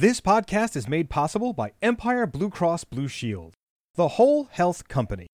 This 0.00 0.18
podcast 0.18 0.76
is 0.76 0.88
made 0.88 1.10
possible 1.10 1.52
by 1.52 1.72
Empire 1.82 2.26
Blue 2.26 2.48
Cross 2.48 2.84
Blue 2.84 3.06
Shield, 3.06 3.52
the 3.96 4.08
whole 4.08 4.44
health 4.44 4.88
company. 4.88 5.26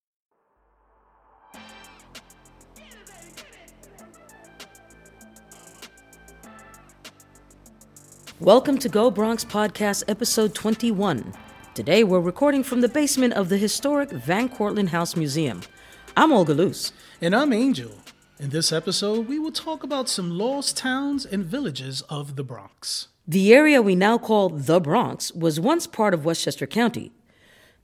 Welcome 8.41 8.77
to 8.79 8.89
Go 8.89 9.09
Bronx 9.09 9.45
Podcast, 9.45 10.03
episode 10.09 10.53
21. 10.53 11.33
Today 11.73 12.03
we're 12.03 12.19
recording 12.19 12.61
from 12.61 12.81
the 12.81 12.89
basement 12.89 13.35
of 13.35 13.47
the 13.47 13.57
historic 13.57 14.09
Van 14.09 14.49
Cortlandt 14.49 14.89
House 14.89 15.15
Museum. 15.15 15.61
I'm 16.17 16.33
Olga 16.33 16.53
Luz. 16.53 16.91
And 17.21 17.33
I'm 17.33 17.53
Angel. 17.53 17.91
In 18.37 18.49
this 18.49 18.73
episode, 18.73 19.29
we 19.29 19.39
will 19.39 19.53
talk 19.53 19.83
about 19.83 20.09
some 20.09 20.37
lost 20.37 20.75
towns 20.75 21.25
and 21.25 21.45
villages 21.45 22.01
of 22.09 22.35
the 22.35 22.43
Bronx. 22.43 23.07
The 23.29 23.53
area 23.53 23.81
we 23.81 23.93
now 23.93 24.17
call 24.17 24.47
the 24.47 24.79
Bronx 24.79 25.33
was 25.33 25.59
once 25.59 25.85
part 25.85 26.13
of 26.13 26.23
Westchester 26.23 26.65
County. 26.65 27.11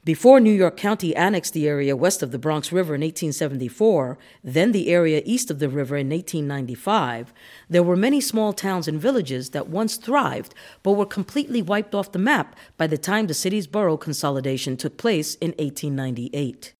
Before 0.05 0.39
New 0.39 0.53
York 0.53 0.77
County 0.77 1.13
annexed 1.13 1.51
the 1.51 1.67
area 1.67 1.97
west 1.97 2.23
of 2.23 2.31
the 2.31 2.39
Bronx 2.39 2.71
River 2.71 2.95
in 2.95 3.01
1874, 3.01 4.17
then 4.41 4.71
the 4.71 4.87
area 4.87 5.21
east 5.25 5.51
of 5.51 5.59
the 5.59 5.67
river 5.67 5.97
in 5.97 6.09
1895, 6.09 7.33
there 7.69 7.83
were 7.83 7.97
many 7.97 8.21
small 8.21 8.53
towns 8.53 8.87
and 8.87 9.01
villages 9.01 9.49
that 9.49 9.67
once 9.67 9.97
thrived 9.97 10.55
but 10.81 10.93
were 10.93 11.05
completely 11.05 11.61
wiped 11.61 11.93
off 11.93 12.13
the 12.13 12.19
map 12.19 12.55
by 12.77 12.87
the 12.87 12.97
time 12.97 13.27
the 13.27 13.33
city's 13.33 13.67
borough 13.67 13.97
consolidation 13.97 14.77
took 14.77 14.95
place 14.97 15.35
in 15.35 15.49
1898. 15.59 16.73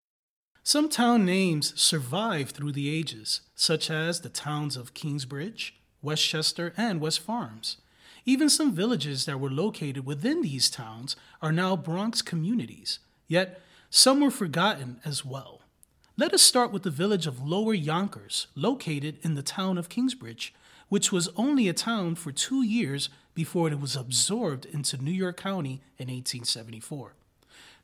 Some 0.63 0.88
town 0.88 1.26
names 1.26 1.73
survive 1.76 2.52
through 2.52 2.71
the 2.71 2.90
ages, 2.90 3.41
such 3.55 3.91
as 3.91 4.21
the 4.21 4.30
towns 4.30 4.77
of 4.77 4.93
Kingsbridge, 4.93 5.76
Westchester, 6.02 6.73
and 6.77 7.02
West 7.02 7.20
Farms. 7.20 7.76
Even 8.26 8.50
some 8.50 8.72
villages 8.73 9.26
that 9.26 9.40
were 9.40 9.50
located 9.50 10.05
within 10.05 10.41
these 10.41 10.70
towns 10.70 11.16
are 11.41 11.52
now 11.52 11.76
Bronx 11.76 12.22
communities, 12.22 12.99
yet 13.27 13.62
some 13.90 14.21
were 14.21 14.32
forgotten 14.32 14.99
as 15.04 15.26
well. 15.26 15.62
Let 16.16 16.34
us 16.34 16.41
start 16.41 16.71
with 16.71 16.84
the 16.84 16.90
village 16.90 17.27
of 17.27 17.46
Lower 17.46 17.74
Yonkers, 17.74 18.48
located 18.55 19.18
in 19.24 19.35
the 19.35 19.44
town 19.44 19.77
of 19.77 19.90
Kingsbridge, 19.90 20.54
which 20.88 21.12
was 21.12 21.29
only 21.35 21.68
a 21.68 21.74
town 21.74 22.16
for 22.16 22.32
two 22.32 22.63
years 22.63 23.10
before 23.34 23.68
it 23.68 23.79
was 23.79 23.96
absorbed 23.96 24.66
into 24.66 24.98
New 24.98 25.12
York 25.12 25.38
County 25.38 25.82
in 25.98 26.07
1874. 26.07 27.16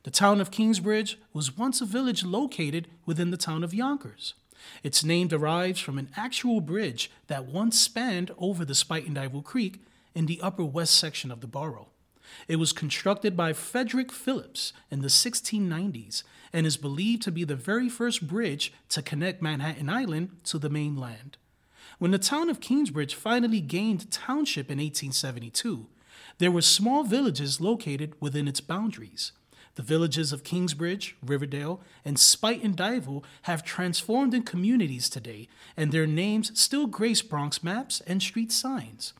The 0.04 0.10
town 0.10 0.40
of 0.40 0.50
Kingsbridge 0.50 1.18
was 1.34 1.58
once 1.58 1.82
a 1.82 1.84
village 1.84 2.24
located 2.24 2.88
within 3.04 3.30
the 3.30 3.36
town 3.36 3.62
of 3.62 3.74
Yonkers. 3.74 4.34
Its 4.82 5.04
name 5.04 5.28
derives 5.28 5.80
from 5.80 5.98
an 5.98 6.08
actual 6.16 6.60
bridge 6.60 7.10
that 7.26 7.46
once 7.46 7.78
spanned 7.78 8.30
over 8.38 8.64
the 8.64 8.74
Spuyten 8.74 9.14
Duyvil 9.14 9.42
Creek 9.42 9.80
in 10.14 10.26
the 10.26 10.40
upper 10.40 10.64
west 10.64 10.94
section 10.94 11.30
of 11.30 11.40
the 11.40 11.46
borough. 11.46 11.88
It 12.48 12.56
was 12.56 12.72
constructed 12.72 13.36
by 13.36 13.52
Frederick 13.52 14.12
Phillips 14.12 14.72
in 14.90 15.02
the 15.02 15.08
1690s 15.08 16.22
and 16.52 16.66
is 16.66 16.76
believed 16.76 17.22
to 17.22 17.32
be 17.32 17.44
the 17.44 17.56
very 17.56 17.88
first 17.88 18.26
bridge 18.26 18.72
to 18.90 19.02
connect 19.02 19.42
Manhattan 19.42 19.88
Island 19.88 20.36
to 20.44 20.58
the 20.58 20.70
mainland. 20.70 21.36
When 21.98 22.10
the 22.12 22.18
town 22.18 22.48
of 22.48 22.60
Kingsbridge 22.60 23.14
finally 23.14 23.60
gained 23.60 24.10
township 24.10 24.70
in 24.70 24.78
1872, 24.78 25.86
there 26.38 26.50
were 26.50 26.62
small 26.62 27.04
villages 27.04 27.60
located 27.60 28.14
within 28.20 28.48
its 28.48 28.60
boundaries. 28.60 29.32
The 29.74 29.82
villages 29.82 30.32
of 30.32 30.42
Kingsbridge, 30.42 31.16
Riverdale, 31.24 31.80
and 32.04 32.16
Spuyten 32.16 32.74
Duyvil 32.74 33.22
have 33.42 33.64
transformed 33.64 34.34
in 34.34 34.42
communities 34.42 35.08
today, 35.08 35.48
and 35.76 35.92
their 35.92 36.06
names 36.06 36.58
still 36.58 36.86
grace 36.86 37.22
Bronx 37.22 37.62
maps 37.62 38.00
and 38.06 38.20
street 38.20 38.50
signs. 38.50 39.12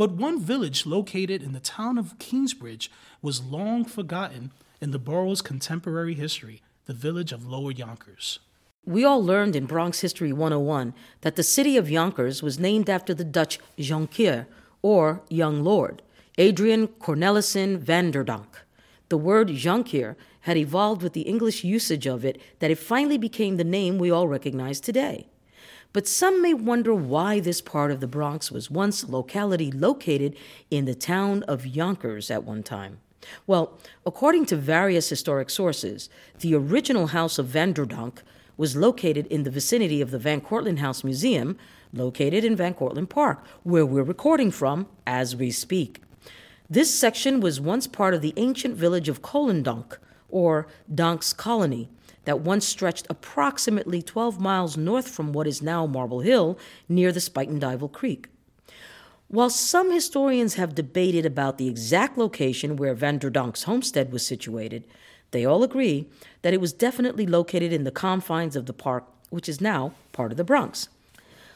But 0.00 0.12
one 0.12 0.40
village 0.40 0.86
located 0.86 1.42
in 1.42 1.52
the 1.52 1.60
town 1.60 1.98
of 1.98 2.18
Kingsbridge 2.18 2.90
was 3.20 3.44
long 3.44 3.84
forgotten 3.84 4.50
in 4.80 4.92
the 4.92 4.98
borough's 4.98 5.42
contemporary 5.42 6.14
history 6.14 6.62
the 6.86 6.94
village 6.94 7.32
of 7.32 7.46
Lower 7.46 7.70
Yonkers. 7.70 8.38
We 8.86 9.04
all 9.04 9.22
learned 9.22 9.54
in 9.54 9.66
Bronx 9.66 10.00
History 10.00 10.32
101 10.32 10.94
that 11.20 11.36
the 11.36 11.42
city 11.42 11.76
of 11.76 11.90
Yonkers 11.90 12.42
was 12.42 12.58
named 12.58 12.88
after 12.88 13.12
the 13.12 13.24
Dutch 13.24 13.58
Jonkheer, 13.78 14.46
or 14.80 15.20
young 15.28 15.62
lord, 15.62 16.00
Adrian 16.38 16.88
Cornelissen 16.88 17.76
van 17.76 18.10
der 18.10 18.24
Donck. 18.24 18.64
The 19.10 19.18
word 19.18 19.48
Jonkheer 19.48 20.16
had 20.44 20.56
evolved 20.56 21.02
with 21.02 21.12
the 21.12 21.28
English 21.28 21.62
usage 21.62 22.06
of 22.06 22.24
it 22.24 22.40
that 22.60 22.70
it 22.70 22.78
finally 22.78 23.18
became 23.18 23.58
the 23.58 23.64
name 23.64 23.98
we 23.98 24.10
all 24.10 24.28
recognize 24.28 24.80
today. 24.80 25.26
But 25.92 26.06
some 26.06 26.40
may 26.40 26.54
wonder 26.54 26.94
why 26.94 27.40
this 27.40 27.60
part 27.60 27.90
of 27.90 28.00
the 28.00 28.06
Bronx 28.06 28.52
was 28.52 28.70
once 28.70 29.02
a 29.02 29.10
locality 29.10 29.72
located 29.72 30.36
in 30.70 30.84
the 30.84 30.94
town 30.94 31.42
of 31.44 31.66
Yonkers 31.66 32.30
at 32.30 32.44
one 32.44 32.62
time. 32.62 33.00
Well, 33.46 33.78
according 34.06 34.46
to 34.46 34.56
various 34.56 35.08
historic 35.08 35.50
sources, 35.50 36.08
the 36.38 36.54
original 36.54 37.08
house 37.08 37.38
of 37.38 37.46
Van 37.46 37.72
der 37.72 37.84
Donck 37.84 38.18
was 38.56 38.76
located 38.76 39.26
in 39.26 39.42
the 39.42 39.50
vicinity 39.50 40.00
of 40.00 40.10
the 40.10 40.18
Van 40.18 40.40
Cortlandt 40.40 40.78
House 40.78 41.02
Museum, 41.02 41.58
located 41.92 42.44
in 42.44 42.54
Van 42.54 42.74
Cortlandt 42.74 43.08
Park, 43.08 43.44
where 43.64 43.84
we're 43.84 44.02
recording 44.02 44.50
from 44.50 44.86
as 45.06 45.34
we 45.34 45.50
speak. 45.50 46.02
This 46.68 46.94
section 46.94 47.40
was 47.40 47.60
once 47.60 47.88
part 47.88 48.14
of 48.14 48.22
the 48.22 48.34
ancient 48.36 48.76
village 48.76 49.08
of 49.08 49.22
Kolendonk, 49.22 49.98
or 50.28 50.68
Donk's 50.94 51.32
Colony, 51.32 51.90
that 52.30 52.42
once 52.42 52.64
stretched 52.64 53.08
approximately 53.10 54.00
12 54.00 54.40
miles 54.40 54.76
north 54.76 55.08
from 55.08 55.32
what 55.32 55.48
is 55.48 55.60
now 55.60 55.84
Marble 55.84 56.20
Hill, 56.20 56.56
near 56.88 57.10
the 57.10 57.18
Spuyten 57.18 57.58
Duyvil 57.58 57.90
Creek. 57.90 58.28
While 59.26 59.50
some 59.50 59.90
historians 59.90 60.54
have 60.54 60.76
debated 60.76 61.26
about 61.26 61.58
the 61.58 61.66
exact 61.66 62.16
location 62.16 62.76
where 62.76 62.94
Van 62.94 63.18
der 63.18 63.30
Donck's 63.30 63.64
homestead 63.64 64.12
was 64.12 64.24
situated, 64.24 64.84
they 65.32 65.44
all 65.44 65.64
agree 65.64 66.06
that 66.42 66.54
it 66.54 66.60
was 66.60 66.72
definitely 66.72 67.26
located 67.26 67.72
in 67.72 67.82
the 67.82 67.90
confines 67.90 68.54
of 68.54 68.66
the 68.66 68.72
park, 68.72 69.06
which 69.30 69.48
is 69.48 69.60
now 69.60 69.92
part 70.12 70.30
of 70.30 70.36
the 70.36 70.44
Bronx. 70.44 70.88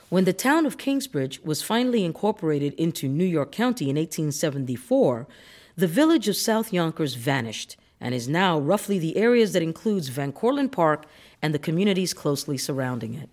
When 0.09 0.25
the 0.25 0.33
town 0.33 0.67
of 0.67 0.77
Kingsbridge 0.77 1.41
was 1.43 1.63
finally 1.63 2.05
incorporated 2.05 2.75
into 2.75 3.07
New 3.07 3.25
York 3.25 3.53
County 3.53 3.85
in 3.85 3.95
1874, 3.95 5.29
the 5.77 5.87
village 5.87 6.27
of 6.27 6.35
South 6.35 6.73
Yonkers 6.73 7.15
vanished 7.15 7.77
and 8.01 8.15
is 8.15 8.29
now 8.29 8.59
roughly 8.59 8.99
the 8.99 9.17
areas 9.17 9.53
that 9.53 9.63
includes 9.63 10.09
Van 10.09 10.33
Cortlandt 10.33 10.73
Park 10.73 11.07
and 11.41 11.55
the 11.55 11.59
communities 11.59 12.15
closely 12.15 12.59
surrounding 12.59 13.15
it. 13.15 13.31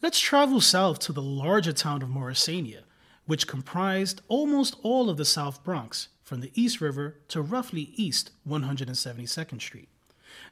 Let's 0.00 0.20
travel 0.20 0.60
south 0.60 0.98
to 1.00 1.12
the 1.12 1.22
larger 1.22 1.72
town 1.72 2.02
of 2.02 2.08
Morrisania, 2.08 2.82
which 3.26 3.46
comprised 3.46 4.22
almost 4.28 4.76
all 4.82 5.10
of 5.10 5.16
the 5.16 5.24
South 5.24 5.64
Bronx, 5.64 6.08
from 6.22 6.40
the 6.40 6.52
East 6.54 6.80
River 6.80 7.16
to 7.28 7.40
roughly 7.40 7.90
East 7.96 8.30
172nd 8.46 9.60
Street. 9.62 9.88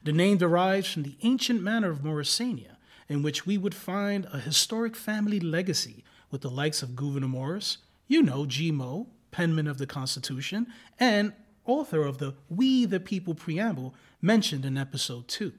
The 0.03 0.11
name 0.11 0.37
derives 0.37 0.91
from 0.91 1.03
the 1.03 1.17
ancient 1.21 1.61
manor 1.61 1.91
of 1.91 1.99
Morrisania, 1.99 2.77
in 3.07 3.21
which 3.21 3.45
we 3.45 3.57
would 3.57 3.75
find 3.75 4.27
a 4.33 4.39
historic 4.39 4.95
family 4.95 5.39
legacy 5.39 6.03
with 6.31 6.41
the 6.41 6.49
likes 6.49 6.81
of 6.81 6.95
Gouverneur 6.95 7.29
Morris, 7.29 7.77
you 8.07 8.23
know, 8.23 8.45
G-Mo, 8.45 9.07
penman 9.31 9.67
of 9.67 9.77
the 9.77 9.85
Constitution, 9.85 10.67
and 10.99 11.33
author 11.67 12.01
of 12.01 12.17
the 12.17 12.35
We 12.49 12.85
the 12.85 12.99
People 12.99 13.35
preamble 13.35 13.93
mentioned 14.21 14.65
in 14.65 14.77
episode 14.77 15.27
2, 15.27 15.53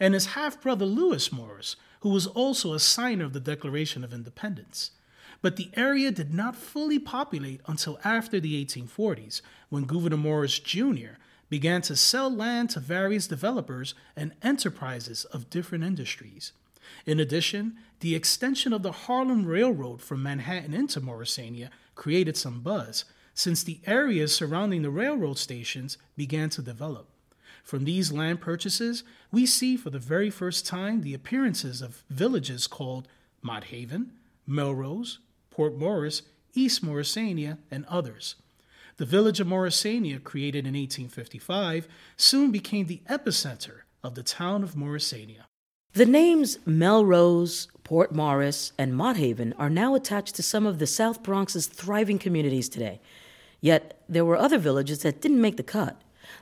and 0.00 0.14
his 0.14 0.26
half 0.26 0.60
brother 0.60 0.84
Lewis 0.84 1.30
Morris, 1.30 1.76
who 2.00 2.08
was 2.08 2.26
also 2.26 2.72
a 2.72 2.80
signer 2.80 3.24
of 3.24 3.32
the 3.32 3.40
Declaration 3.40 4.02
of 4.02 4.12
Independence. 4.12 4.90
But 5.42 5.56
the 5.56 5.70
area 5.74 6.10
did 6.10 6.32
not 6.32 6.56
fully 6.56 6.98
populate 6.98 7.60
until 7.66 8.00
after 8.02 8.40
the 8.40 8.64
1840s, 8.64 9.42
when 9.68 9.84
Gouverneur 9.84 10.16
Morris 10.16 10.58
Jr. 10.58 11.18
began 11.50 11.82
to 11.82 11.96
sell 11.96 12.34
land 12.34 12.70
to 12.70 12.80
various 12.80 13.26
developers 13.26 13.94
and 14.16 14.32
enterprises 14.42 15.24
of 15.26 15.50
different 15.50 15.84
industries. 15.84 16.52
In 17.06 17.20
addition, 17.20 17.76
the 18.00 18.14
extension 18.14 18.72
of 18.72 18.82
the 18.82 18.92
Harlem 18.92 19.44
Railroad 19.44 20.00
from 20.00 20.22
Manhattan 20.22 20.74
into 20.74 21.00
Morrisania 21.00 21.68
created 21.94 22.36
some 22.36 22.60
buzz, 22.60 23.04
since 23.34 23.62
the 23.62 23.80
areas 23.86 24.34
surrounding 24.34 24.82
the 24.82 24.90
railroad 24.90 25.38
stations 25.38 25.98
began 26.16 26.48
to 26.50 26.62
develop. 26.62 27.08
From 27.64 27.84
these 27.84 28.12
land 28.12 28.40
purchases, 28.40 29.04
we 29.32 29.46
see 29.46 29.76
for 29.76 29.90
the 29.90 29.98
very 29.98 30.30
first 30.30 30.66
time 30.66 31.00
the 31.00 31.14
appearances 31.14 31.82
of 31.82 32.04
villages 32.10 32.66
called 32.66 33.08
Mott 33.42 33.64
Haven, 33.64 34.12
Melrose, 34.46 35.18
Port 35.50 35.76
Morris, 35.76 36.22
East 36.54 36.84
Morrisania, 36.84 37.58
and 37.70 37.84
others. 37.86 38.36
The 38.96 39.06
village 39.06 39.40
of 39.40 39.46
Morrisania, 39.46 40.22
created 40.22 40.66
in 40.66 40.74
1855, 40.74 41.88
soon 42.16 42.52
became 42.52 42.86
the 42.86 43.02
epicenter 43.08 43.80
of 44.04 44.14
the 44.14 44.22
town 44.22 44.62
of 44.62 44.74
Morrisania. 44.74 45.46
The 45.94 46.06
names 46.06 46.58
Melrose, 46.66 47.68
Port 47.82 48.12
Morris, 48.12 48.72
and 48.76 48.96
Mott 48.96 49.16
Haven 49.16 49.52
are 49.58 49.70
now 49.70 49.94
attached 49.94 50.34
to 50.36 50.42
some 50.42 50.66
of 50.66 50.78
the 50.78 50.86
South 50.86 51.22
Bronx's 51.22 51.66
thriving 51.66 52.18
communities 52.18 52.68
today. 52.68 53.00
Yet 53.64 53.98
there 54.10 54.26
were 54.26 54.36
other 54.36 54.58
villages 54.58 54.98
that 54.98 55.22
didn't 55.22 55.40
make 55.40 55.56
the 55.56 55.62
cut. 55.62 55.98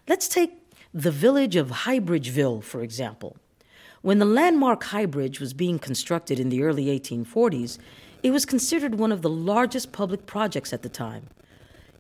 Let's 0.09 0.27
take 0.27 0.55
the 0.93 1.13
village 1.13 1.55
of 1.55 1.85
Highbridgeville, 1.87 2.65
for 2.65 2.83
example. 2.83 3.37
When 4.01 4.19
the 4.19 4.25
landmark 4.25 4.83
Highbridge 4.83 5.39
was 5.39 5.55
being 5.55 5.79
constructed 5.79 6.41
in 6.41 6.49
the 6.49 6.65
early 6.65 6.87
1840s, 6.87 7.79
it 8.25 8.33
was 8.33 8.45
considered 8.45 8.97
one 8.97 9.13
of 9.13 9.23
the 9.23 9.31
largest 9.31 9.93
public 9.93 10.27
projects 10.27 10.73
at 10.73 10.83
the 10.83 10.89
time. 10.89 11.29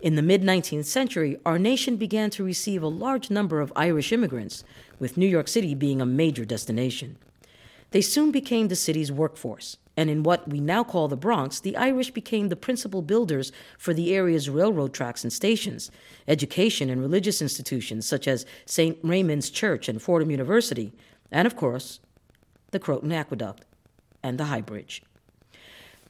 In 0.01 0.17
the 0.17 0.23
mid 0.23 0.43
19th 0.43 0.87
century, 0.87 1.39
our 1.47 1.57
nation 1.57 1.95
began 1.95 2.29
to 2.31 2.43
receive 2.43 2.83
a 2.83 2.89
large 2.89 3.31
number 3.31 3.61
of 3.61 3.73
Irish 3.77 4.11
immigrants, 4.11 4.65
with 4.99 5.17
New 5.17 5.29
York 5.29 5.47
City 5.47 5.77
being 5.77 6.01
a 6.01 6.05
major 6.05 6.45
destination. 6.45 7.17
They 7.93 8.01
soon 8.01 8.31
became 8.31 8.69
the 8.69 8.77
city's 8.77 9.13
workforce, 9.13 9.77
and 9.99 10.09
in 10.09 10.23
what 10.23 10.49
we 10.49 10.61
now 10.61 10.83
call 10.83 11.09
the 11.09 11.17
Bronx, 11.17 11.61
the 11.61 11.77
Irish 11.77 12.11
became 12.11 12.49
the 12.49 12.57
principal 12.57 13.03
builders 13.03 13.53
for 13.79 13.93
the 13.93 14.15
area's 14.15 14.49
railroad 14.49 14.95
tracks 14.95 15.25
and 15.25 15.33
stations, 15.33 15.91
education 16.27 16.89
and 16.89 17.03
religious 17.03 17.43
institutions 17.43 18.07
such 18.07 18.27
as 18.27 18.47
St. 18.65 18.99
Raymond's 19.03 19.51
Church 19.51 19.91
and 19.91 20.01
Fordham 20.01 20.31
University, 20.31 20.93
and 21.31 21.47
of 21.47 21.55
course, 21.55 22.01
the 22.71 22.79
Croton 22.79 23.13
Aqueduct 23.13 23.67
and 24.23 24.39
the 24.39 24.47
High 24.47 24.63
Bridge. 24.63 25.03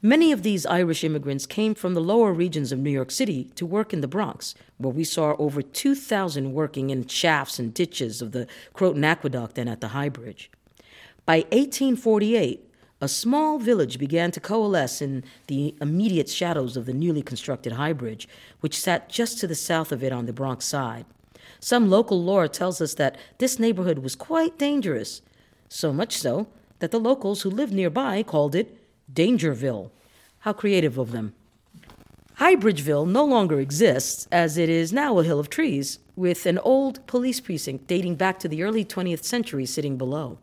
Many 0.00 0.30
of 0.30 0.44
these 0.44 0.64
Irish 0.66 1.02
immigrants 1.02 1.46
came 1.46 1.74
from 1.74 1.94
the 1.94 2.00
lower 2.00 2.32
regions 2.32 2.70
of 2.70 2.78
New 2.78 2.90
York 2.90 3.10
City 3.10 3.50
to 3.56 3.66
work 3.66 3.92
in 3.92 4.02
the 4.02 4.08
Bronx, 4.08 4.54
where 4.78 4.92
we 4.92 5.04
saw 5.04 5.34
over 5.36 5.62
2,000 5.62 6.52
working 6.52 6.90
in 6.90 7.08
shafts 7.08 7.58
and 7.58 7.74
ditches 7.74 8.22
of 8.22 8.30
the 8.30 8.46
Croton 8.72 9.02
Aqueduct 9.02 9.58
and 9.58 9.68
at 9.68 9.80
the 9.80 9.88
High 9.88 10.08
Bridge. 10.08 10.48
By 11.24 11.38
1848, 11.52 12.68
a 13.00 13.08
small 13.08 13.58
village 13.58 13.96
began 13.96 14.32
to 14.32 14.40
coalesce 14.40 15.00
in 15.00 15.22
the 15.46 15.74
immediate 15.80 16.28
shadows 16.28 16.76
of 16.76 16.84
the 16.84 16.92
newly 16.92 17.22
constructed 17.22 17.74
High 17.74 17.92
Bridge, 17.92 18.28
which 18.58 18.78
sat 18.78 19.08
just 19.08 19.38
to 19.38 19.46
the 19.46 19.54
south 19.54 19.92
of 19.92 20.02
it 20.02 20.12
on 20.12 20.26
the 20.26 20.32
Bronx 20.32 20.64
side. 20.64 21.06
Some 21.60 21.88
local 21.88 22.20
lore 22.20 22.48
tells 22.48 22.80
us 22.80 22.94
that 22.94 23.16
this 23.38 23.60
neighborhood 23.60 24.00
was 24.00 24.16
quite 24.16 24.58
dangerous, 24.58 25.22
so 25.68 25.92
much 25.92 26.16
so 26.16 26.48
that 26.80 26.90
the 26.90 26.98
locals 26.98 27.42
who 27.42 27.50
lived 27.50 27.72
nearby 27.72 28.24
called 28.24 28.56
it 28.56 28.76
Dangerville. 29.12 29.92
How 30.40 30.52
creative 30.52 30.98
of 30.98 31.12
them. 31.12 31.34
Highbridgeville 32.38 33.08
no 33.08 33.24
longer 33.24 33.60
exists, 33.60 34.26
as 34.32 34.58
it 34.58 34.68
is 34.68 34.92
now 34.92 35.18
a 35.18 35.24
hill 35.24 35.38
of 35.38 35.48
trees, 35.48 36.00
with 36.16 36.46
an 36.46 36.58
old 36.58 37.06
police 37.06 37.38
precinct 37.38 37.86
dating 37.86 38.16
back 38.16 38.40
to 38.40 38.48
the 38.48 38.64
early 38.64 38.84
20th 38.84 39.22
century 39.22 39.66
sitting 39.66 39.96
below. 39.96 40.38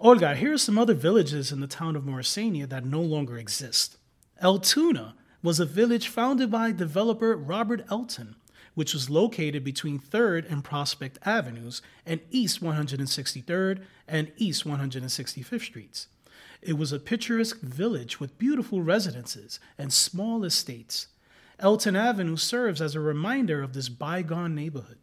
Olga, 0.00 0.36
here 0.36 0.52
are 0.52 0.58
some 0.58 0.78
other 0.78 0.94
villages 0.94 1.50
in 1.50 1.58
the 1.58 1.66
town 1.66 1.96
of 1.96 2.04
Morrisania 2.04 2.68
that 2.68 2.84
no 2.84 3.00
longer 3.00 3.36
exist. 3.36 3.96
Altoona 4.40 5.16
was 5.42 5.58
a 5.58 5.64
village 5.64 6.06
founded 6.06 6.52
by 6.52 6.70
developer 6.70 7.36
Robert 7.36 7.84
Elton, 7.90 8.36
which 8.76 8.94
was 8.94 9.10
located 9.10 9.64
between 9.64 9.98
3rd 9.98 10.48
and 10.52 10.62
Prospect 10.62 11.18
Avenues 11.26 11.82
and 12.06 12.20
East 12.30 12.62
163rd 12.62 13.82
and 14.06 14.30
East 14.36 14.64
165th 14.64 15.62
Streets. 15.62 16.06
It 16.62 16.78
was 16.78 16.92
a 16.92 17.00
picturesque 17.00 17.60
village 17.60 18.20
with 18.20 18.38
beautiful 18.38 18.82
residences 18.82 19.58
and 19.76 19.92
small 19.92 20.44
estates. 20.44 21.08
Elton 21.58 21.96
Avenue 21.96 22.36
serves 22.36 22.80
as 22.80 22.94
a 22.94 23.00
reminder 23.00 23.64
of 23.64 23.72
this 23.72 23.88
bygone 23.88 24.54
neighborhood. 24.54 24.98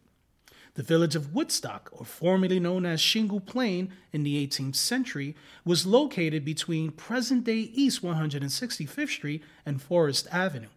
The 0.76 0.82
village 0.82 1.16
of 1.16 1.34
Woodstock, 1.34 1.88
or 1.90 2.04
formerly 2.04 2.60
known 2.60 2.84
as 2.84 3.00
Shingle 3.00 3.40
Plain 3.40 3.90
in 4.12 4.24
the 4.24 4.46
18th 4.46 4.76
century, 4.76 5.34
was 5.64 5.86
located 5.86 6.44
between 6.44 6.90
present 6.90 7.44
day 7.44 7.70
East 7.72 8.02
165th 8.02 9.08
Street 9.08 9.42
and 9.64 9.80
Forest 9.80 10.28
Avenue. 10.30 10.68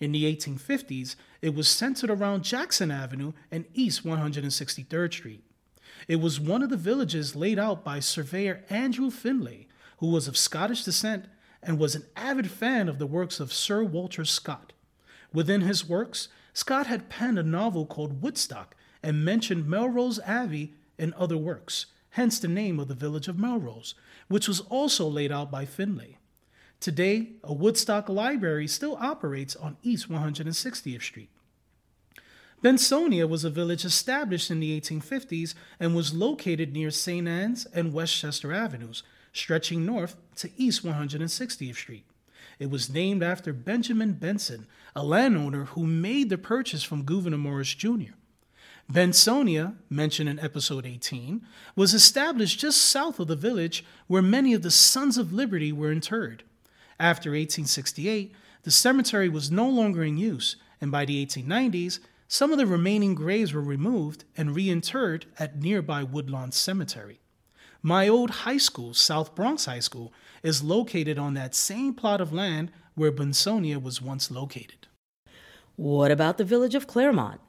In 0.00 0.12
the 0.12 0.24
1850s, 0.36 1.16
it 1.40 1.54
was 1.54 1.66
centered 1.66 2.10
around 2.10 2.44
Jackson 2.44 2.90
Avenue 2.90 3.32
and 3.50 3.64
East 3.72 4.04
163rd 4.04 5.14
Street. 5.14 5.42
It 6.06 6.16
was 6.16 6.38
one 6.38 6.62
of 6.62 6.68
the 6.68 6.76
villages 6.76 7.34
laid 7.34 7.58
out 7.58 7.82
by 7.82 8.00
surveyor 8.00 8.64
Andrew 8.68 9.10
Findlay, 9.10 9.66
who 9.96 10.08
was 10.08 10.28
of 10.28 10.36
Scottish 10.36 10.84
descent 10.84 11.24
and 11.62 11.78
was 11.78 11.94
an 11.94 12.04
avid 12.16 12.50
fan 12.50 12.86
of 12.86 12.98
the 12.98 13.06
works 13.06 13.40
of 13.40 13.54
Sir 13.54 13.82
Walter 13.82 14.26
Scott. 14.26 14.74
Within 15.32 15.62
his 15.62 15.88
works, 15.88 16.28
Scott 16.52 16.86
had 16.86 17.08
penned 17.08 17.38
a 17.38 17.42
novel 17.42 17.86
called 17.86 18.22
Woodstock 18.22 18.74
and 19.02 19.24
mentioned 19.24 19.66
Melrose 19.66 20.20
Abbey 20.24 20.74
in 20.98 21.14
other 21.14 21.36
works, 21.36 21.86
hence 22.10 22.38
the 22.38 22.48
name 22.48 22.80
of 22.80 22.88
the 22.88 22.94
village 22.94 23.28
of 23.28 23.38
Melrose, 23.38 23.94
which 24.28 24.48
was 24.48 24.60
also 24.60 25.06
laid 25.06 25.32
out 25.32 25.50
by 25.50 25.64
Findlay. 25.64 26.18
Today, 26.80 27.30
a 27.42 27.52
Woodstock 27.52 28.08
library 28.08 28.68
still 28.68 28.96
operates 29.00 29.56
on 29.56 29.76
East 29.82 30.10
160th 30.10 31.02
Street. 31.02 31.30
Bensonia 32.62 33.28
was 33.28 33.44
a 33.44 33.50
village 33.50 33.84
established 33.84 34.50
in 34.50 34.58
the 34.58 34.80
1850s 34.80 35.54
and 35.78 35.94
was 35.94 36.14
located 36.14 36.72
near 36.72 36.90
St. 36.90 37.28
Anne's 37.28 37.66
and 37.66 37.92
Westchester 37.92 38.52
Avenues, 38.52 39.04
stretching 39.32 39.86
north 39.86 40.16
to 40.36 40.50
East 40.56 40.84
160th 40.84 41.76
Street. 41.76 42.04
It 42.58 42.70
was 42.70 42.90
named 42.90 43.22
after 43.22 43.52
Benjamin 43.52 44.14
Benson, 44.14 44.66
a 44.96 45.04
landowner 45.04 45.66
who 45.66 45.86
made 45.86 46.30
the 46.30 46.38
purchase 46.38 46.82
from 46.82 47.04
Gouverneur 47.04 47.38
Morris 47.38 47.74
Jr. 47.74 48.14
Bensonia, 48.90 49.74
mentioned 49.90 50.30
in 50.30 50.40
episode 50.40 50.86
18, 50.86 51.44
was 51.76 51.92
established 51.92 52.58
just 52.58 52.80
south 52.80 53.20
of 53.20 53.28
the 53.28 53.36
village 53.36 53.84
where 54.06 54.22
many 54.22 54.54
of 54.54 54.62
the 54.62 54.70
Sons 54.70 55.18
of 55.18 55.30
Liberty 55.30 55.72
were 55.72 55.92
interred. 55.92 56.42
After 56.98 57.30
1868, 57.30 58.32
the 58.62 58.70
cemetery 58.70 59.28
was 59.28 59.50
no 59.50 59.68
longer 59.68 60.02
in 60.02 60.16
use, 60.16 60.56
and 60.80 60.90
by 60.90 61.04
the 61.04 61.24
1890s, 61.26 61.98
some 62.28 62.50
of 62.50 62.56
the 62.56 62.66
remaining 62.66 63.14
graves 63.14 63.52
were 63.52 63.60
removed 63.60 64.24
and 64.38 64.56
reinterred 64.56 65.24
at 65.38 65.60
nearby 65.60 66.02
Woodlawn 66.02 66.50
Cemetery. 66.50 67.20
My 67.82 68.08
old 68.08 68.30
high 68.30 68.56
school, 68.56 68.94
South 68.94 69.34
Bronx 69.34 69.66
High 69.66 69.80
School, 69.80 70.14
is 70.42 70.62
located 70.62 71.18
on 71.18 71.34
that 71.34 71.54
same 71.54 71.92
plot 71.92 72.22
of 72.22 72.32
land 72.32 72.70
where 72.94 73.12
Bensonia 73.12 73.80
was 73.80 74.00
once 74.00 74.30
located. 74.30 74.88
What 75.76 76.10
about 76.10 76.38
the 76.38 76.44
village 76.44 76.74
of 76.74 76.86
Claremont? 76.86 77.40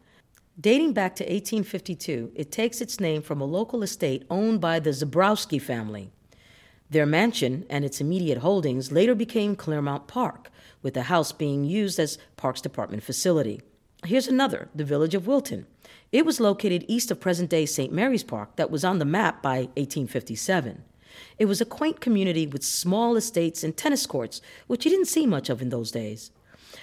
Dating 0.60 0.92
back 0.92 1.16
to 1.16 1.24
1852, 1.24 2.34
it 2.36 2.52
takes 2.52 2.82
its 2.82 3.00
name 3.00 3.22
from 3.22 3.40
a 3.40 3.46
local 3.46 3.82
estate 3.82 4.26
owned 4.30 4.60
by 4.60 4.78
the 4.80 4.90
Zborowski 4.90 5.62
family. 5.62 6.12
Their 6.90 7.06
mansion 7.06 7.66
and 7.70 7.86
its 7.86 8.02
immediate 8.02 8.40
holdings 8.40 8.92
later 8.92 9.16
became 9.16 9.56
Claremont 9.56 10.08
Park, 10.08 10.52
with 10.82 10.96
the 10.96 11.04
house 11.04 11.32
being 11.32 11.64
used 11.64 11.98
as 11.98 12.18
Parks 12.36 12.60
Department 12.60 13.04
facility. 13.04 13.62
Here's 14.04 14.28
another, 14.28 14.68
the 14.76 14.84
village 14.84 15.16
of 15.16 15.28
Wilton. 15.28 15.66
It 16.12 16.26
was 16.26 16.42
located 16.42 16.84
east 16.90 17.10
of 17.10 17.22
present 17.22 17.50
day 17.50 17.66
St. 17.66 17.94
Mary's 17.94 18.24
Park 18.24 18.58
that 18.58 18.72
was 18.72 18.84
on 18.84 19.00
the 19.00 19.06
map 19.06 19.42
by 19.42 19.70
1857. 19.78 20.84
It 21.38 21.46
was 21.46 21.62
a 21.62 21.66
quaint 21.66 22.02
community 22.02 22.46
with 22.48 22.66
small 22.66 23.16
estates 23.16 23.64
and 23.64 23.78
tennis 23.78 24.06
courts, 24.06 24.42
which 24.68 24.84
you 24.84 24.92
didn't 24.92 25.06
see 25.06 25.26
much 25.26 25.50
of 25.50 25.62
in 25.62 25.70
those 25.70 25.92
days. 25.92 26.32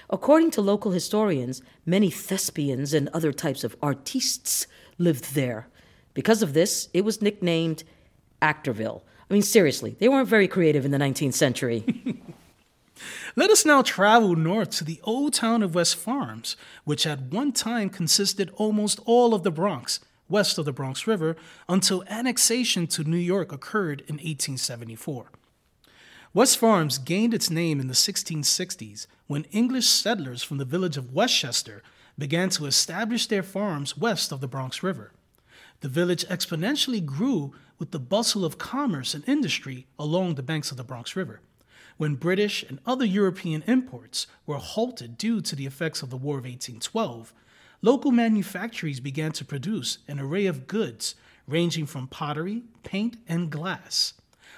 According 0.09 0.53
to 0.53 0.61
local 0.61 0.93
historians, 0.93 1.63
many 1.85 2.11
thespians 2.11 2.95
and 2.95 3.09
other 3.09 3.33
types 3.33 3.65
of 3.65 3.77
artistes 3.83 4.67
lived 4.99 5.35
there. 5.35 5.69
Because 6.15 6.43
of 6.43 6.55
this, 6.55 6.89
it 6.95 7.05
was 7.05 7.21
nicknamed 7.21 7.85
Actorville. 8.41 9.03
I 9.29 9.35
mean, 9.35 9.43
seriously, 9.43 9.97
they 9.99 10.09
weren't 10.09 10.29
very 10.29 10.47
creative 10.47 10.85
in 10.85 10.93
the 10.93 10.99
19th 10.99 11.35
century. 11.35 11.85
Let 13.37 13.51
us 13.51 13.67
now 13.67 13.83
travel 13.83 14.35
north 14.37 14.71
to 14.71 14.85
the 14.85 15.01
old 15.03 15.35
town 15.35 15.63
of 15.63 15.75
West 15.75 15.97
Farms, 15.97 16.57
which 16.85 17.07
at 17.07 17.21
one 17.21 17.53
time 17.53 17.91
consisted 17.91 18.51
almost 18.55 19.01
all 19.05 19.35
of 19.35 19.43
the 19.43 19.51
Bronx, 19.51 20.01
west 20.29 20.57
of 20.57 20.65
the 20.65 20.73
Bronx 20.73 21.07
River, 21.07 21.37
until 21.69 22.05
annexation 22.09 22.87
to 22.89 23.05
New 23.05 23.19
York 23.19 23.53
occurred 23.53 24.01
in 24.03 24.15
1874. 24.15 25.27
West 26.37 26.59
Farms 26.59 26.99
gained 26.99 27.33
its 27.33 27.49
name 27.49 27.81
in 27.81 27.87
the 27.87 27.95
1660s 27.95 29.07
when 29.27 29.45
English 29.53 29.87
settlers 29.87 30.43
from 30.43 30.59
the 30.59 30.67
village 30.67 30.99
of 30.99 31.15
Westchester 31.15 31.83
began 32.19 32.51
to 32.51 32.67
establish 32.67 33.27
their 33.27 33.43
farms 33.43 33.97
west 33.97 34.33
of 34.33 34.43
the 34.43 34.47
Bronx 34.47 34.83
River. 34.83 35.13
The 35.81 35.89
village 35.89 36.27
exponentially 36.27 37.03
grew 37.03 37.55
with 37.79 37.91
the 37.91 37.99
bustle 37.99 38.45
of 38.45 38.59
commerce 38.59 39.15
and 39.15 39.27
industry 39.27 39.87
along 39.99 40.35
the 40.35 40.43
banks 40.43 40.71
of 40.71 40.77
the 40.77 40.85
Bronx 40.85 41.17
River. 41.17 41.41
When 41.97 42.17
British 42.17 42.63
and 42.63 42.81
other 42.85 43.07
European 43.07 43.63
imports 43.67 44.27
were 44.45 44.59
halted 44.59 45.17
due 45.17 45.41
to 45.41 45.57
the 45.57 45.65
effects 45.65 46.03
of 46.03 46.11
the 46.11 46.19
War 46.19 46.37
of 46.37 46.45
1812, 46.45 47.33
local 47.81 48.11
manufactories 48.11 49.01
began 49.01 49.33
to 49.33 49.45
produce 49.47 50.01
an 50.07 50.21
array 50.21 50.45
of 50.45 50.67
goods 50.67 51.15
ranging 51.47 51.87
from 51.87 52.09
pottery, 52.09 52.65
paint, 52.83 53.17
and 53.27 53.49
glass. 53.49 54.13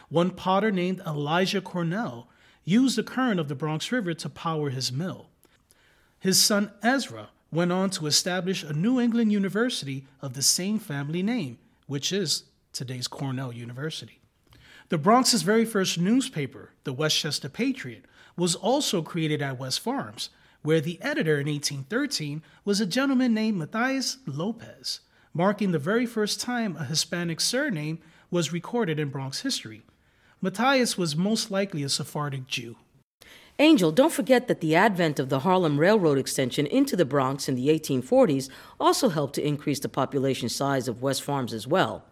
One 0.08 0.30
potter 0.30 0.70
named 0.70 1.02
Elijah 1.06 1.60
Cornell 1.60 2.28
used 2.64 2.96
the 2.96 3.02
current 3.02 3.38
of 3.38 3.48
the 3.48 3.54
Bronx 3.54 3.92
River 3.92 4.14
to 4.14 4.28
power 4.28 4.70
his 4.70 4.90
mill. 4.90 5.28
His 6.18 6.40
son 6.42 6.72
Ezra 6.82 7.28
went 7.50 7.72
on 7.72 7.90
to 7.90 8.06
establish 8.06 8.62
a 8.62 8.72
New 8.72 9.00
England 9.00 9.32
university 9.32 10.06
of 10.20 10.34
the 10.34 10.42
same 10.42 10.78
family 10.78 11.22
name, 11.22 11.58
which 11.86 12.12
is 12.12 12.44
today's 12.72 13.08
Cornell 13.08 13.52
University. 13.52 14.20
The 14.88 14.98
Bronx's 14.98 15.42
very 15.42 15.64
first 15.64 15.98
newspaper, 15.98 16.70
the 16.84 16.92
Westchester 16.92 17.48
Patriot, 17.48 18.06
was 18.36 18.54
also 18.54 19.02
created 19.02 19.42
at 19.42 19.58
West 19.58 19.80
Farms, 19.80 20.30
where 20.62 20.80
the 20.80 21.00
editor 21.02 21.38
in 21.38 21.46
1813 21.46 22.42
was 22.64 22.80
a 22.80 22.86
gentleman 22.86 23.34
named 23.34 23.58
Matthias 23.58 24.18
Lopez, 24.26 25.00
marking 25.34 25.72
the 25.72 25.78
very 25.78 26.06
first 26.06 26.40
time 26.40 26.76
a 26.76 26.84
Hispanic 26.84 27.40
surname 27.40 27.98
was 28.30 28.52
recorded 28.52 28.98
in 28.98 29.10
Bronx 29.10 29.42
history. 29.42 29.82
Matthias 30.40 30.96
was 30.96 31.16
most 31.16 31.50
likely 31.50 31.82
a 31.82 31.88
Sephardic 31.88 32.46
Jew. 32.46 32.76
Angel, 33.58 33.90
don't 33.90 34.12
forget 34.12 34.46
that 34.46 34.60
the 34.60 34.76
advent 34.76 35.18
of 35.18 35.30
the 35.30 35.40
Harlem 35.40 35.80
Railroad 35.80 36.16
extension 36.16 36.64
into 36.64 36.94
the 36.94 37.04
Bronx 37.04 37.48
in 37.48 37.56
the 37.56 37.68
1840s 37.68 38.48
also 38.78 39.08
helped 39.08 39.34
to 39.34 39.44
increase 39.44 39.80
the 39.80 39.88
population 39.88 40.48
size 40.48 40.86
of 40.86 41.02
West 41.02 41.24
Farms 41.24 41.52
as 41.52 41.66
well. 41.66 42.04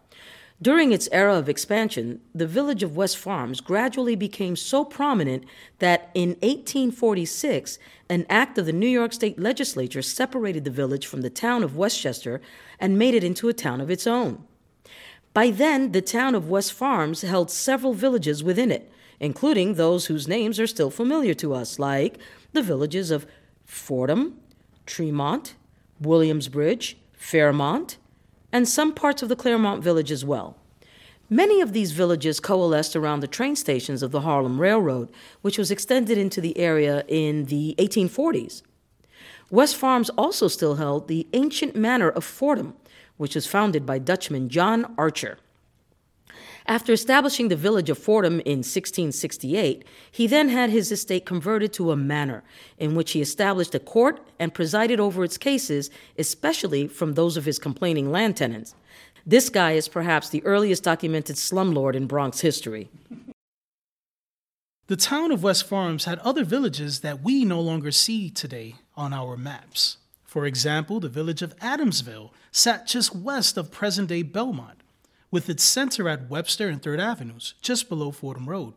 During 0.61 0.91
its 0.91 1.07
era 1.13 1.35
of 1.35 1.47
expansion, 1.47 2.19
the 2.35 2.47
village 2.47 2.83
of 2.83 2.97
West 2.97 3.17
Farms 3.17 3.61
gradually 3.61 4.15
became 4.15 4.57
so 4.57 4.83
prominent 4.83 5.45
that 5.79 6.09
in 6.13 6.31
1846, 6.41 7.79
an 8.09 8.25
act 8.29 8.57
of 8.57 8.65
the 8.65 8.73
New 8.73 8.87
York 8.89 9.13
State 9.13 9.39
Legislature 9.39 10.01
separated 10.01 10.65
the 10.65 10.71
village 10.71 11.07
from 11.07 11.21
the 11.21 11.29
town 11.29 11.63
of 11.63 11.77
Westchester 11.77 12.41
and 12.77 12.99
made 12.99 13.13
it 13.13 13.23
into 13.23 13.47
a 13.47 13.53
town 13.53 13.79
of 13.79 13.89
its 13.89 14.05
own. 14.05 14.43
By 15.37 15.51
then, 15.51 15.91
the 15.91 16.01
town 16.01 16.33
of 16.33 16.49
West 16.49 16.73
Farms 16.73 17.21
held 17.21 17.51
several 17.51 17.93
villages 17.93 18.43
within 18.43 18.71
it, 18.71 18.91
including 19.19 19.75
those 19.75 20.07
whose 20.07 20.27
names 20.27 20.59
are 20.59 20.65
still 20.65 20.89
familiar 20.89 21.35
to 21.35 21.53
us, 21.53 21.77
like 21.77 22.17
the 22.53 22.63
villages 22.63 23.11
of 23.11 23.27
Fordham, 23.63 24.39
Tremont, 24.87 25.53
Williamsbridge, 26.01 26.95
Fairmont, 27.13 27.97
and 28.51 28.67
some 28.67 28.95
parts 28.95 29.21
of 29.21 29.29
the 29.29 29.35
Claremont 29.35 29.83
village 29.83 30.11
as 30.11 30.25
well. 30.25 30.57
Many 31.29 31.61
of 31.61 31.71
these 31.71 31.91
villages 31.91 32.39
coalesced 32.39 32.95
around 32.95 33.19
the 33.19 33.27
train 33.27 33.55
stations 33.55 34.01
of 34.01 34.09
the 34.09 34.21
Harlem 34.21 34.59
Railroad, 34.59 35.11
which 35.43 35.59
was 35.59 35.69
extended 35.69 36.17
into 36.17 36.41
the 36.41 36.57
area 36.57 37.05
in 37.07 37.45
the 37.45 37.75
1840s. 37.77 38.63
West 39.51 39.75
Farms 39.75 40.09
also 40.17 40.47
still 40.47 40.77
held 40.77 41.07
the 41.07 41.27
ancient 41.33 41.75
manor 41.75 42.09
of 42.09 42.23
Fordham, 42.23 42.73
which 43.17 43.35
was 43.35 43.45
founded 43.45 43.85
by 43.85 43.99
Dutchman 43.99 44.49
John 44.49 44.93
Archer. 44.97 45.37
After 46.69 46.91
establishing 46.91 47.47
the 47.47 47.55
village 47.55 47.89
of 47.89 47.97
Fordham 47.97 48.41
in 48.41 48.59
1668, 48.59 49.85
he 50.11 50.27
then 50.27 50.49
had 50.49 50.69
his 50.69 50.91
estate 50.91 51.25
converted 51.25 51.71
to 51.73 51.91
a 51.91 51.95
manor, 51.95 52.43
in 52.77 52.93
which 52.93 53.11
he 53.11 53.21
established 53.21 53.73
a 53.73 53.79
court 53.79 54.19
and 54.37 54.53
presided 54.53 54.99
over 54.99 55.23
its 55.23 55.37
cases, 55.37 55.89
especially 56.17 56.87
from 56.87 57.13
those 57.13 57.37
of 57.37 57.45
his 57.45 57.57
complaining 57.57 58.11
land 58.11 58.35
tenants. 58.35 58.75
This 59.25 59.49
guy 59.49 59.73
is 59.73 59.87
perhaps 59.87 60.29
the 60.29 60.43
earliest 60.45 60.83
documented 60.83 61.37
slumlord 61.37 61.95
in 61.95 62.05
Bronx 62.05 62.41
history. 62.41 62.89
The 64.87 64.97
town 64.97 65.31
of 65.31 65.43
West 65.43 65.65
Farms 65.65 66.05
had 66.05 66.19
other 66.19 66.45
villages 66.45 66.99
that 67.01 67.21
we 67.21 67.43
no 67.43 67.59
longer 67.59 67.91
see 67.91 68.29
today 68.29 68.75
on 68.95 69.13
our 69.13 69.35
maps. 69.35 69.97
For 70.27 70.45
example, 70.45 70.99
the 70.99 71.09
village 71.09 71.41
of 71.41 71.57
Adamsville 71.59 72.31
sat 72.51 72.85
just 72.85 73.15
west 73.15 73.57
of 73.57 73.71
present 73.71 74.09
day 74.09 74.23
Belmont 74.23 74.83
with 75.31 75.49
its 75.49 75.63
center 75.63 76.07
at 76.09 76.29
Webster 76.29 76.67
and 76.67 76.81
3rd 76.81 76.99
Avenues, 76.99 77.53
just 77.61 77.89
below 77.89 78.11
Fordham 78.11 78.47
Road. 78.47 78.73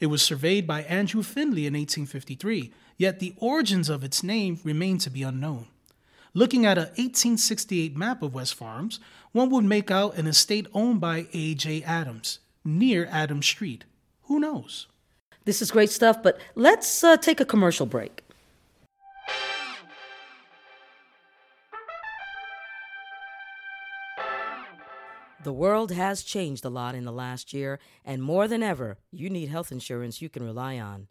It 0.00 0.06
was 0.06 0.20
surveyed 0.20 0.66
by 0.66 0.82
Andrew 0.82 1.22
Findlay 1.22 1.66
in 1.66 1.74
1853, 1.74 2.72
yet 2.96 3.20
the 3.20 3.34
origins 3.38 3.88
of 3.88 4.02
its 4.02 4.22
name 4.22 4.58
remain 4.64 4.98
to 4.98 5.10
be 5.10 5.22
unknown. 5.22 5.68
Looking 6.34 6.66
at 6.66 6.78
a 6.78 6.92
1868 6.96 7.96
map 7.96 8.22
of 8.22 8.34
West 8.34 8.54
Farms, 8.54 8.98
one 9.32 9.50
would 9.50 9.64
make 9.64 9.90
out 9.90 10.16
an 10.16 10.26
estate 10.26 10.66
owned 10.74 11.00
by 11.00 11.28
A.J. 11.32 11.82
Adams, 11.84 12.40
near 12.64 13.06
Adams 13.10 13.46
Street. 13.46 13.84
Who 14.24 14.40
knows? 14.40 14.86
This 15.44 15.62
is 15.62 15.70
great 15.70 15.90
stuff, 15.90 16.22
but 16.22 16.38
let's 16.54 17.02
uh, 17.04 17.16
take 17.16 17.40
a 17.40 17.44
commercial 17.44 17.86
break. 17.86 18.22
The 25.42 25.52
world 25.54 25.90
has 25.92 26.22
changed 26.22 26.66
a 26.66 26.68
lot 26.68 26.94
in 26.94 27.06
the 27.06 27.12
last 27.12 27.54
year, 27.54 27.78
and 28.04 28.22
more 28.22 28.46
than 28.46 28.62
ever, 28.62 28.98
you 29.10 29.30
need 29.30 29.48
health 29.48 29.72
insurance 29.72 30.20
you 30.20 30.28
can 30.28 30.42
rely 30.42 30.78
on. 30.78 31.08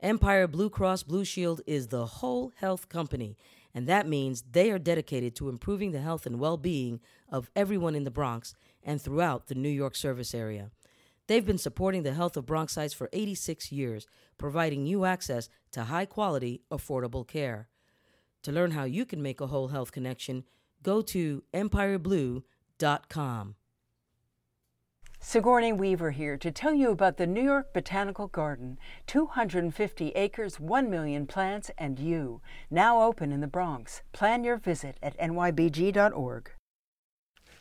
Empire 0.00 0.48
Blue 0.48 0.68
Cross 0.68 1.04
Blue 1.04 1.24
Shield 1.24 1.60
is 1.64 1.86
the 1.86 2.06
whole 2.06 2.52
health 2.56 2.88
company, 2.88 3.36
and 3.72 3.86
that 3.86 4.08
means 4.08 4.42
they 4.50 4.72
are 4.72 4.80
dedicated 4.80 5.36
to 5.36 5.48
improving 5.48 5.92
the 5.92 6.00
health 6.00 6.26
and 6.26 6.40
well 6.40 6.56
being 6.56 6.98
of 7.30 7.52
everyone 7.54 7.94
in 7.94 8.02
the 8.02 8.10
Bronx 8.10 8.52
and 8.82 9.00
throughout 9.00 9.46
the 9.46 9.54
New 9.54 9.68
York 9.68 9.94
service 9.94 10.34
area. 10.34 10.72
They've 11.28 11.46
been 11.46 11.56
supporting 11.56 12.02
the 12.02 12.14
health 12.14 12.36
of 12.36 12.46
Bronxites 12.46 12.96
for 12.96 13.08
86 13.12 13.70
years, 13.70 14.08
providing 14.38 14.86
you 14.86 15.04
access 15.04 15.48
to 15.70 15.84
high 15.84 16.06
quality, 16.06 16.62
affordable 16.68 17.24
care. 17.24 17.68
To 18.42 18.50
learn 18.50 18.72
how 18.72 18.82
you 18.82 19.06
can 19.06 19.22
make 19.22 19.40
a 19.40 19.46
whole 19.46 19.68
health 19.68 19.92
connection, 19.92 20.42
go 20.82 21.00
to 21.02 21.44
empireblue.com 21.54 22.42
com. 23.08 23.54
Sigourney 25.20 25.72
Weaver 25.72 26.10
here 26.10 26.36
to 26.36 26.50
tell 26.50 26.74
you 26.74 26.90
about 26.90 27.16
the 27.16 27.28
New 27.28 27.42
York 27.42 27.72
Botanical 27.72 28.26
Garden 28.26 28.76
250 29.06 30.08
acres, 30.10 30.58
1 30.58 30.90
million 30.90 31.26
plants, 31.26 31.70
and 31.78 32.00
you. 32.00 32.40
Now 32.70 33.02
open 33.02 33.30
in 33.30 33.40
the 33.40 33.46
Bronx. 33.46 34.02
Plan 34.12 34.42
your 34.42 34.56
visit 34.56 34.96
at 35.00 35.16
nybg.org. 35.18 36.50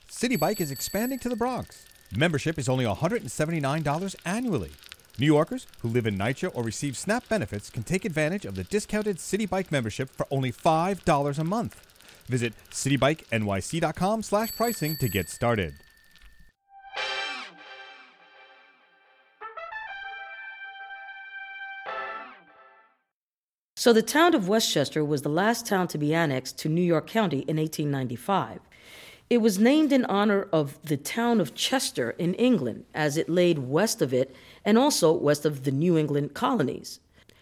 Citi 0.10 0.40
Bike 0.40 0.60
is 0.60 0.72
expanding 0.72 1.20
to 1.20 1.30
the 1.30 1.36
Bronx. 1.36 1.86
Membership 2.16 2.58
is 2.58 2.68
only 2.68 2.86
$179 2.86 4.16
annually. 4.26 4.72
New 5.20 5.28
Yorkers 5.28 5.68
who 5.82 5.88
live 5.88 6.08
in 6.08 6.18
NYCHA 6.18 6.52
or 6.56 6.64
receive 6.64 6.98
SNAP 6.98 7.30
benefits 7.30 7.70
can 7.70 7.84
take 7.84 8.06
advantage 8.06 8.46
of 8.46 8.56
the 8.56 8.64
discounted 8.64 9.18
Citi 9.18 9.48
Bike 9.48 9.72
membership 9.72 10.10
for 10.10 10.26
only 10.32 10.52
$5 10.52 11.38
a 11.40 11.44
month. 11.44 11.91
Visit 12.28 12.54
citibikenyc.com 12.72 14.24
slash 14.24 14.56
pricing 14.56 14.96
to 14.98 15.10
get 15.10 15.30
started. 15.30 15.74
So 23.82 23.94
the 23.94 24.04
town 24.04 24.36
of 24.36 24.48
Westchester 24.48 25.04
was 25.04 25.24
the 25.24 25.30
last 25.30 25.66
town 25.66 25.88
to 25.88 25.98
be 25.98 26.14
annexed 26.14 26.60
to 26.60 26.70
New 26.70 26.84
York 26.84 27.08
County 27.08 27.40
in 27.48 27.58
1895. 27.58 28.60
It 29.28 29.40
was 29.40 29.58
named 29.58 29.92
in 29.92 30.06
honor 30.06 30.48
of 30.54 30.78
the 30.84 30.98
town 30.98 31.42
of 31.42 31.56
Chester 31.56 32.12
in 32.12 32.36
England, 32.36 32.86
as 32.94 33.18
it 33.18 33.28
laid 33.28 33.58
west 33.58 34.04
of 34.04 34.14
it 34.14 34.36
and 34.64 34.78
also 34.78 35.12
west 35.12 35.46
of 35.46 35.64
the 35.64 35.72
New 35.72 35.98
England 35.98 36.36
colonies 36.36 37.00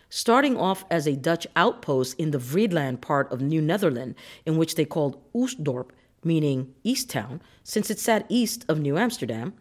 starting 0.10 0.58
off 0.58 0.84
as 0.90 1.08
a 1.08 1.16
Dutch 1.16 1.46
outpost 1.56 2.20
in 2.20 2.32
the 2.32 2.40
Vredeland 2.40 3.02
part 3.02 3.32
of 3.32 3.42
New 3.42 3.62
Netherland, 3.62 4.16
in 4.46 4.58
which 4.58 4.76
they 4.76 4.86
called 4.86 5.22
Oostdorp, 5.34 5.92
meaning 6.24 6.74
East 6.84 7.10
Town, 7.10 7.42
since 7.64 7.90
it 7.90 8.00
sat 8.00 8.26
east 8.30 8.66
of 8.68 8.80
New 8.80 8.98
Amsterdam. 8.98 9.54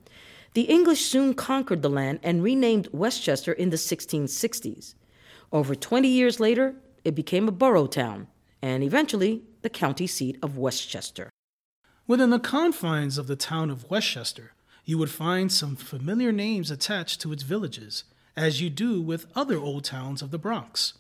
The 0.54 0.62
English 0.62 1.04
soon 1.04 1.34
conquered 1.34 1.82
the 1.82 1.90
land 1.90 2.20
and 2.22 2.42
renamed 2.42 2.88
Westchester 2.92 3.52
in 3.52 3.70
the 3.70 3.76
1660s. 3.76 4.94
Over 5.52 5.74
20 5.74 6.08
years 6.08 6.40
later, 6.40 6.74
it 7.04 7.14
became 7.14 7.46
a 7.46 7.52
borough 7.52 7.86
town, 7.86 8.26
and 8.60 8.82
eventually 8.82 9.42
the 9.62 9.70
county 9.70 10.06
seat 10.06 10.38
of 10.42 10.58
Westchester. 10.58 11.30
Within 12.06 12.30
the 12.30 12.38
confines 12.38 13.18
of 13.18 13.26
the 13.26 13.36
town 13.36 13.70
of 13.70 13.88
Westchester, 13.90 14.52
you 14.84 14.96
would 14.96 15.10
find 15.10 15.52
some 15.52 15.76
familiar 15.76 16.32
names 16.32 16.70
attached 16.70 17.20
to 17.20 17.32
its 17.32 17.42
villages 17.42 18.04
as 18.38 18.60
you 18.60 18.70
do 18.70 19.02
with 19.02 19.26
other 19.34 19.58
old 19.58 19.82
towns 19.82 20.22
of 20.22 20.30
the 20.30 20.38
Bronx. 20.38 20.94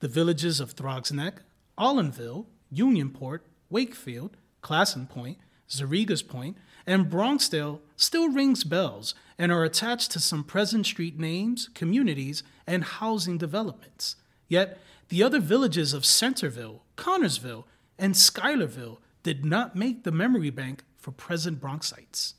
The 0.00 0.08
villages 0.08 0.58
of 0.58 0.72
Throgs 0.72 1.12
Neck, 1.12 1.42
Allenville, 1.78 2.46
Unionport, 2.74 3.40
Wakefield, 3.70 4.36
Clason 4.60 5.06
Point, 5.08 5.38
Zerega's 5.70 6.22
Point, 6.22 6.56
and 6.86 7.08
Bronxdale 7.08 7.78
still 7.94 8.28
rings 8.28 8.64
bells 8.64 9.14
and 9.38 9.52
are 9.52 9.62
attached 9.62 10.10
to 10.10 10.18
some 10.18 10.42
present 10.42 10.84
street 10.84 11.18
names, 11.18 11.70
communities, 11.74 12.42
and 12.66 12.82
housing 12.82 13.38
developments. 13.38 14.16
Yet, 14.48 14.80
the 15.10 15.22
other 15.22 15.38
villages 15.38 15.94
of 15.94 16.04
Centerville, 16.04 16.82
Connersville, 16.96 17.64
and 17.98 18.14
Schuylerville 18.14 18.98
did 19.22 19.44
not 19.44 19.76
make 19.76 20.02
the 20.02 20.12
memory 20.12 20.50
bank 20.50 20.82
for 20.98 21.12
present 21.12 21.60
Bronxites. 21.60 22.34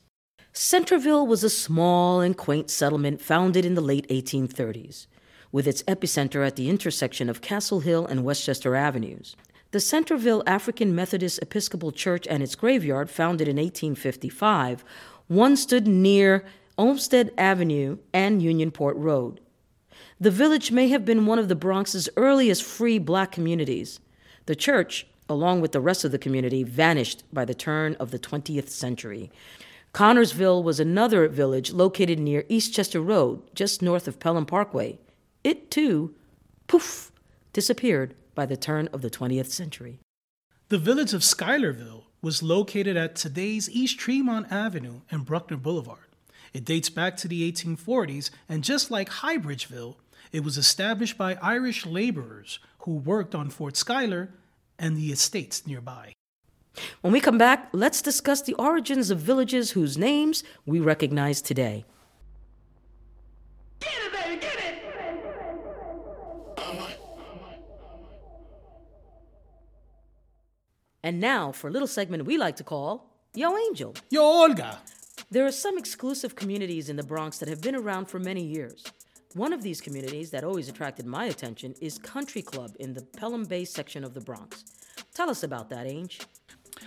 Centerville 0.54 1.26
was 1.26 1.42
a 1.42 1.48
small 1.48 2.20
and 2.20 2.36
quaint 2.36 2.68
settlement 2.68 3.22
founded 3.22 3.64
in 3.64 3.74
the 3.74 3.80
late 3.80 4.06
1830s, 4.08 5.06
with 5.50 5.66
its 5.66 5.82
epicenter 5.84 6.46
at 6.46 6.56
the 6.56 6.68
intersection 6.68 7.30
of 7.30 7.40
Castle 7.40 7.80
Hill 7.80 8.04
and 8.04 8.22
Westchester 8.22 8.76
Avenues. 8.76 9.34
The 9.70 9.80
Centerville 9.80 10.42
African 10.46 10.94
Methodist 10.94 11.38
Episcopal 11.40 11.90
Church 11.90 12.26
and 12.28 12.42
its 12.42 12.54
graveyard, 12.54 13.08
founded 13.08 13.48
in 13.48 13.56
1855, 13.56 14.84
once 15.30 15.62
stood 15.62 15.86
near 15.86 16.44
Olmsted 16.76 17.32
Avenue 17.38 17.96
and 18.12 18.42
Unionport 18.42 18.94
Road. 18.96 19.40
The 20.20 20.30
village 20.30 20.70
may 20.70 20.88
have 20.88 21.06
been 21.06 21.24
one 21.24 21.38
of 21.38 21.48
the 21.48 21.56
Bronx's 21.56 22.10
earliest 22.18 22.62
free 22.62 22.98
black 22.98 23.32
communities. 23.32 24.00
The 24.44 24.54
church, 24.54 25.06
along 25.30 25.62
with 25.62 25.72
the 25.72 25.80
rest 25.80 26.04
of 26.04 26.12
the 26.12 26.18
community, 26.18 26.62
vanished 26.62 27.24
by 27.32 27.46
the 27.46 27.54
turn 27.54 27.94
of 27.94 28.10
the 28.10 28.18
20th 28.18 28.68
century. 28.68 29.30
Connersville 29.94 30.62
was 30.62 30.80
another 30.80 31.28
village 31.28 31.72
located 31.72 32.18
near 32.18 32.44
Eastchester 32.44 33.06
Road, 33.06 33.42
just 33.54 33.82
north 33.82 34.08
of 34.08 34.18
Pelham 34.18 34.46
Parkway. 34.46 34.98
It, 35.44 35.70
too, 35.70 36.14
poof, 36.66 37.12
disappeared 37.52 38.14
by 38.34 38.46
the 38.46 38.56
turn 38.56 38.88
of 38.88 39.02
the 39.02 39.10
20th 39.10 39.50
century. 39.50 40.00
The 40.70 40.78
village 40.78 41.12
of 41.12 41.22
Schuylerville 41.22 42.04
was 42.22 42.42
located 42.42 42.96
at 42.96 43.16
today's 43.16 43.68
East 43.68 43.98
Tremont 43.98 44.50
Avenue 44.50 45.02
and 45.10 45.26
Bruckner 45.26 45.58
Boulevard. 45.58 46.08
It 46.54 46.64
dates 46.64 46.88
back 46.88 47.18
to 47.18 47.28
the 47.28 47.50
1840s, 47.52 48.30
and 48.48 48.64
just 48.64 48.90
like 48.90 49.10
Highbridgeville, 49.10 49.96
It 50.32 50.44
was 50.44 50.56
established 50.56 51.18
by 51.18 51.34
Irish 51.42 51.84
laborers 51.84 52.58
who 52.80 52.94
worked 52.94 53.34
on 53.34 53.50
Fort 53.50 53.76
Schuyler 53.76 54.30
and 54.78 54.96
the 54.96 55.12
estates 55.12 55.66
nearby. 55.66 56.14
When 57.00 57.12
we 57.12 57.20
come 57.20 57.38
back, 57.38 57.68
let's 57.72 58.00
discuss 58.00 58.42
the 58.42 58.54
origins 58.54 59.10
of 59.10 59.18
villages 59.18 59.72
whose 59.72 59.98
names 59.98 60.42
we 60.64 60.80
recognize 60.80 61.42
today. 61.42 61.84
Get 63.80 63.90
it, 64.06 64.12
baby! 64.12 64.40
Get 64.40 64.58
it! 64.58 64.82
And 71.04 71.18
now 71.20 71.50
for 71.52 71.68
a 71.68 71.70
little 71.70 71.88
segment 71.88 72.26
we 72.26 72.38
like 72.38 72.56
to 72.56 72.64
call 72.64 73.10
Yo 73.34 73.56
Angel. 73.56 73.94
Yo, 74.10 74.22
Olga! 74.22 74.78
There 75.30 75.46
are 75.46 75.52
some 75.52 75.78
exclusive 75.78 76.36
communities 76.36 76.88
in 76.88 76.96
the 76.96 77.02
Bronx 77.02 77.38
that 77.38 77.48
have 77.48 77.60
been 77.60 77.74
around 77.74 78.06
for 78.06 78.18
many 78.18 78.42
years. 78.42 78.84
One 79.34 79.52
of 79.54 79.62
these 79.62 79.80
communities 79.80 80.30
that 80.30 80.44
always 80.44 80.68
attracted 80.68 81.06
my 81.06 81.24
attention 81.24 81.74
is 81.80 81.96
Country 81.96 82.42
Club 82.42 82.76
in 82.78 82.92
the 82.92 83.00
Pelham 83.02 83.44
Bay 83.44 83.64
section 83.64 84.04
of 84.04 84.12
the 84.12 84.20
Bronx. 84.20 84.64
Tell 85.14 85.30
us 85.30 85.42
about 85.42 85.70
that, 85.70 85.86
Ange. 85.86 86.20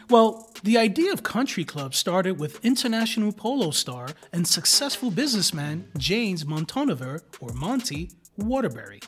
Well, 0.10 0.52
the 0.64 0.78
idea 0.78 1.12
of 1.12 1.24
country 1.24 1.66
club 1.66 1.96
started 1.96 2.40
with 2.40 2.64
international 2.64 3.32
polo 3.32 3.72
star 3.72 4.10
and 4.32 4.48
successful 4.48 5.12
businessman 5.12 5.90
James 5.98 6.44
Montaudevert, 6.44 7.22
or 7.40 7.54
Monty, 7.54 8.12
Waterbury. 8.38 9.02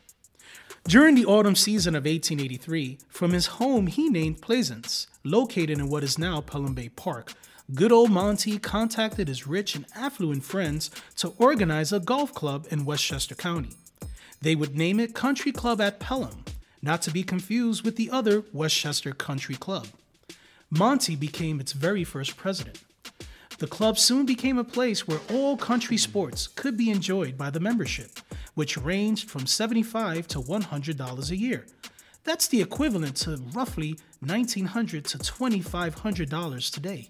During 0.88 1.16
the 1.16 1.26
autumn 1.26 1.56
season 1.56 1.96
of 1.96 2.06
1883, 2.06 3.00
from 3.10 3.32
his 3.32 3.48
home 3.48 3.88
he 3.88 4.10
named 4.10 4.42
Plaisance, 4.42 5.08
located 5.24 5.72
in 5.72 5.90
what 5.90 6.04
is 6.04 6.18
now 6.18 6.40
Pelham 6.40 6.74
Bay 6.74 6.90
Park, 6.90 7.34
good 7.74 7.92
old 7.92 8.10
Monty 8.10 8.58
contacted 8.58 9.28
his 9.28 9.46
rich 9.46 9.76
and 9.76 9.86
affluent 9.96 10.46
friends 10.46 10.90
to 11.18 11.34
organize 11.38 11.92
a 11.92 12.00
golf 12.00 12.34
club 12.34 12.68
in 12.72 12.86
Westchester 12.86 13.36
County. 13.36 13.76
They 14.42 14.56
would 14.56 14.78
name 14.78 15.00
it 15.00 15.14
Country 15.14 15.52
Club 15.52 15.82
at 15.82 16.00
Pelham, 16.00 16.46
not 16.82 17.02
to 17.02 17.12
be 17.12 17.24
confused 17.24 17.84
with 17.84 17.98
the 17.98 18.10
other 18.10 18.44
Westchester 18.54 19.12
Country 19.12 19.56
Club. 19.56 19.88
Monty 20.70 21.16
became 21.16 21.62
its 21.62 21.72
very 21.72 22.04
first 22.04 22.36
president. 22.36 22.84
The 23.60 23.68
club 23.68 23.98
soon 23.98 24.26
became 24.26 24.58
a 24.58 24.64
place 24.64 25.08
where 25.08 25.22
all 25.32 25.56
country 25.56 25.96
sports 25.98 26.48
could 26.48 26.76
be 26.76 26.92
enjoyed 26.92 27.38
by 27.38 27.50
the 27.50 27.62
membership, 27.62 28.20
which 28.54 28.78
ranged 28.78 29.30
from 29.30 29.48
75 29.48 30.28
to 30.28 30.40
$100 30.40 31.32
a 31.32 31.38
year. 31.38 31.66
That's 32.26 32.50
the 32.50 32.62
equivalent 32.62 33.16
to 33.18 33.38
roughly 33.54 33.98
1,900 34.20 35.06
to 35.06 35.18
$2,500 35.18 36.72
today. 36.72 37.10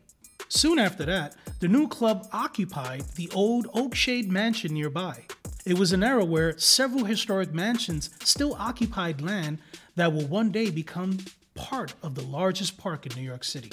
Soon 0.49 0.77
after 0.77 1.03
that, 1.05 1.35
the 1.59 1.67
new 1.67 1.87
club 1.87 2.27
occupied 2.31 3.01
the 3.15 3.29
old 3.33 3.67
Oakshade 3.73 4.29
Mansion 4.29 4.75
nearby. 4.75 5.25
It 5.65 5.79
was 5.79 5.91
an 5.91 6.03
era 6.03 6.23
where 6.23 6.57
several 6.59 7.05
historic 7.05 7.53
mansions 7.53 8.11
still 8.23 8.55
occupied 8.59 9.21
land 9.21 9.57
that 9.95 10.13
will 10.13 10.27
one 10.27 10.51
day 10.51 10.69
become 10.69 11.17
part 11.57 11.93
of 12.01 12.15
the 12.15 12.21
largest 12.21 12.77
park 12.77 13.05
in 13.05 13.13
New 13.15 13.27
York 13.27 13.43
City. 13.43 13.71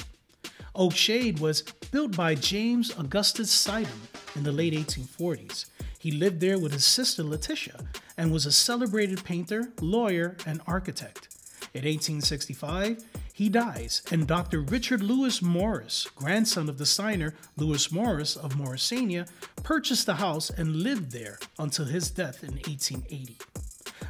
Oakshade 0.75 1.39
was 1.39 1.63
built 1.93 2.17
by 2.17 2.35
James 2.35 2.91
Augustus 2.99 3.53
Suydam 3.53 4.09
in 4.35 4.43
the 4.43 4.51
late 4.51 4.73
1840s. 4.73 5.67
He 5.99 6.11
lived 6.11 6.41
there 6.41 6.59
with 6.59 6.73
his 6.73 6.85
sister 6.85 7.23
Letitia 7.23 7.85
and 8.19 8.33
was 8.33 8.47
a 8.47 8.53
celebrated 8.53 9.23
painter, 9.23 9.73
lawyer, 9.81 10.37
and 10.45 10.61
architect. 10.67 11.29
In 11.73 11.85
1865, 11.85 13.05
he 13.33 13.49
dies, 13.49 14.03
and 14.11 14.27
Dr. 14.27 14.61
Richard 14.61 15.03
Lewis 15.03 15.43
Morris, 15.43 16.07
grandson 16.15 16.69
of 16.69 16.79
the 16.79 16.87
signer 16.87 17.35
Lewis 17.57 17.91
Morris 17.91 18.37
of 18.37 18.55
Morrisania, 18.55 19.29
purchased 19.63 20.07
the 20.07 20.15
house 20.15 20.51
and 20.51 20.83
lived 20.83 21.11
there 21.11 21.39
until 21.59 21.85
his 21.85 22.11
death 22.11 22.45
in 22.45 22.53
1880. 22.53 23.39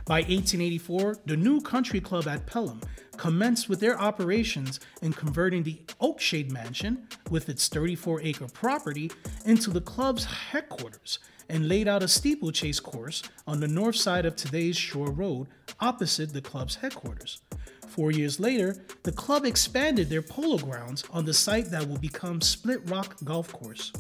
By 0.06 0.16
1884, 0.16 1.20
the 1.24 1.36
new 1.36 1.62
country 1.62 1.98
club 1.98 2.28
at 2.28 2.44
Pelham 2.44 2.82
commenced 3.16 3.70
with 3.70 3.80
their 3.80 3.98
operations 3.98 4.78
in 5.00 5.14
converting 5.14 5.62
the 5.62 5.80
Oakshade 5.98 6.50
Mansion, 6.50 7.08
with 7.30 7.48
its 7.48 7.68
34 7.68 8.20
acre 8.20 8.48
property, 8.48 9.10
into 9.46 9.70
the 9.70 9.80
club's 9.80 10.26
headquarters 10.26 11.20
and 11.48 11.68
laid 11.68 11.88
out 11.88 12.02
a 12.02 12.08
steeplechase 12.08 12.80
course 12.80 13.22
on 13.46 13.60
the 13.60 13.68
north 13.68 13.96
side 13.96 14.26
of 14.26 14.36
today's 14.36 14.76
Shore 14.76 15.10
Road, 15.10 15.46
opposite 15.80 16.34
the 16.34 16.42
club's 16.42 16.76
headquarters. 16.76 17.40
Four 17.88 18.10
years 18.10 18.38
later, 18.38 18.84
the 19.04 19.12
club 19.12 19.46
expanded 19.46 20.10
their 20.10 20.22
polo 20.22 20.58
grounds 20.58 21.04
on 21.10 21.24
the 21.24 21.34
site 21.34 21.70
that 21.70 21.88
will 21.88 21.98
become 21.98 22.42
Split 22.42 22.90
Rock 22.90 23.16
Golf 23.24 23.50
Course. 23.52 23.90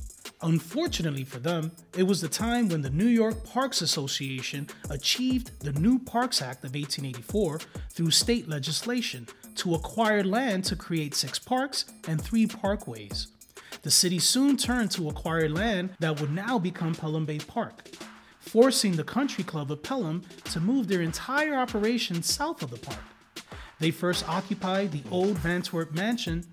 Unfortunately 0.44 1.24
for 1.24 1.38
them, 1.38 1.72
it 1.96 2.02
was 2.02 2.20
the 2.20 2.28
time 2.28 2.68
when 2.68 2.82
the 2.82 2.90
New 2.90 3.06
York 3.06 3.44
Parks 3.44 3.80
Association 3.80 4.68
achieved 4.90 5.58
the 5.60 5.72
New 5.72 5.98
Parks 5.98 6.42
Act 6.42 6.64
of 6.64 6.74
1884 6.74 7.60
through 7.88 8.10
state 8.10 8.46
legislation 8.46 9.26
to 9.54 9.74
acquire 9.74 10.22
land 10.22 10.64
to 10.66 10.76
create 10.76 11.14
six 11.14 11.38
parks 11.38 11.86
and 12.06 12.20
three 12.20 12.46
parkways. 12.46 13.28
The 13.80 13.90
city 13.90 14.18
soon 14.18 14.58
turned 14.58 14.90
to 14.92 15.08
acquire 15.08 15.48
land 15.48 15.94
that 16.00 16.20
would 16.20 16.30
now 16.30 16.58
become 16.58 16.94
Pelham 16.94 17.24
Bay 17.24 17.38
Park, 17.38 17.88
forcing 18.38 18.92
the 18.92 19.04
Country 19.04 19.44
Club 19.44 19.72
of 19.72 19.82
Pelham 19.82 20.24
to 20.50 20.60
move 20.60 20.88
their 20.88 21.00
entire 21.00 21.54
operation 21.54 22.22
south 22.22 22.62
of 22.62 22.70
the 22.70 22.76
park. 22.76 23.00
They 23.80 23.90
first 23.90 24.28
occupied 24.28 24.92
the 24.92 25.02
old 25.10 25.38
Vantwerp 25.38 25.94
Mansion, 25.94 26.44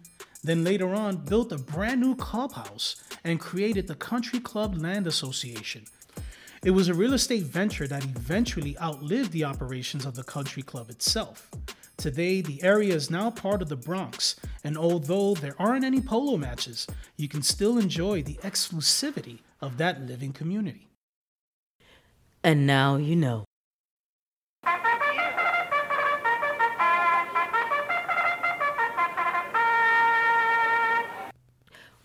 then 0.44 0.64
later 0.64 0.94
on 0.94 1.18
built 1.18 1.52
a 1.52 1.58
brand 1.58 2.02
new 2.02 2.16
clubhouse 2.16 2.96
and 3.24 3.40
created 3.40 3.88
the 3.88 3.96
Country 3.96 4.40
Club 4.40 4.76
Land 4.76 5.08
Association. 5.08 5.86
It 6.64 6.72
was 6.72 6.90
a 6.90 6.94
real 6.94 7.14
estate 7.14 7.44
venture 7.44 7.88
that 7.88 8.04
eventually 8.04 8.78
outlived 8.80 9.32
the 9.32 9.44
operations 9.44 10.06
of 10.06 10.16
the 10.16 10.24
country 10.24 10.62
club 10.62 10.90
itself. 10.90 11.50
Today, 11.98 12.42
the 12.42 12.62
area 12.64 12.96
is 12.96 13.12
now 13.12 13.30
part 13.30 13.62
of 13.62 13.70
the 13.70 13.76
Bronx, 13.76 14.36
and 14.64 14.78
although 14.78 15.34
there 15.36 15.56
aren't 15.60 15.86
any 15.86 16.02
polo 16.02 16.38
matches, 16.38 16.88
you 17.18 17.28
can 17.28 17.42
still 17.42 17.78
enjoy 17.78 18.24
the 18.24 18.40
exclusivity 18.44 19.40
of 19.60 19.78
that 19.78 20.02
living 20.02 20.34
community. 20.34 20.88
And 22.44 22.66
now 22.66 22.96
you 22.96 23.16
know. 23.16 23.46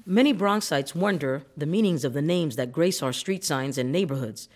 Many 0.08 0.32
Bronxites 0.32 0.94
wonder 0.94 1.42
the 1.56 1.66
meanings 1.66 2.04
of 2.04 2.12
the 2.12 2.22
names 2.22 2.54
that 2.54 2.70
grace 2.70 3.02
our 3.02 3.12
street 3.12 3.44
signs 3.44 3.76
and 3.76 3.90
neighborhoods. 3.90 4.48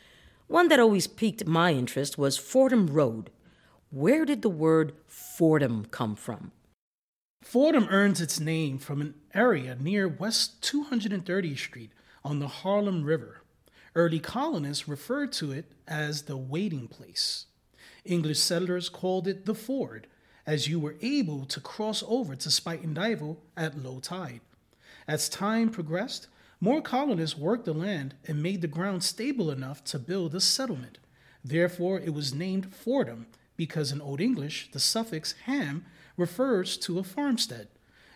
One 0.47 0.69
that 0.69 0.79
always 0.79 1.09
piqued 1.09 1.45
my 1.45 1.73
interest 1.73 2.17
was 2.17 2.39
Fordham 2.39 2.87
Road. 2.87 3.31
Where 3.91 4.25
did 4.25 4.43
the 4.43 4.49
word 4.49 4.93
Fordham 5.09 5.87
come 5.87 6.15
from? 6.15 6.53
Fordham 7.43 7.89
earns 7.91 8.21
its 8.21 8.39
name 8.39 8.79
from 8.79 9.01
an 9.01 9.15
area 9.35 9.77
near 9.81 10.07
West 10.07 10.63
230th 10.63 11.59
Street 11.59 11.91
on 12.25 12.39
the 12.39 12.47
Harlem 12.47 13.03
River. 13.03 13.43
Early 13.97 14.21
colonists 14.21 14.87
referred 14.87 15.33
to 15.33 15.51
it 15.51 15.73
as 15.89 16.23
the 16.23 16.37
waiting 16.37 16.87
place. 16.87 17.47
English 18.05 18.39
settlers 18.39 18.89
called 18.89 19.27
it 19.27 19.47
the 19.47 19.57
ford, 19.57 20.07
as 20.47 20.69
you 20.69 20.79
were 20.79 20.95
able 21.03 21.45
to 21.47 21.61
cross 21.61 22.05
over 22.07 22.37
to 22.37 22.51
Spuyten 22.51 22.95
Duyvil 22.95 23.39
at 23.57 23.77
low 23.77 23.99
tide. 23.99 24.43
As 25.11 25.29
time 25.29 25.71
progressed, 25.71 26.29
more 26.61 26.81
colonists 26.81 27.37
worked 27.37 27.65
the 27.65 27.75
land 27.75 28.15
and 28.29 28.41
made 28.41 28.61
the 28.61 28.69
ground 28.69 29.03
stable 29.03 29.51
enough 29.51 29.83
to 29.87 29.99
build 29.99 30.37
a 30.37 30.41
settlement. 30.41 30.99
Therefore, 31.45 31.99
it 31.99 32.15
was 32.15 32.33
named 32.33 32.73
Fordham 32.73 33.27
because 33.57 33.91
in 33.91 34.01
Old 34.01 34.21
English, 34.21 34.71
the 34.71 34.79
suffix 34.79 35.33
ham 35.47 35.85
refers 36.17 36.77
to 36.77 37.01
a 37.01 37.03
farmstead. 37.03 37.67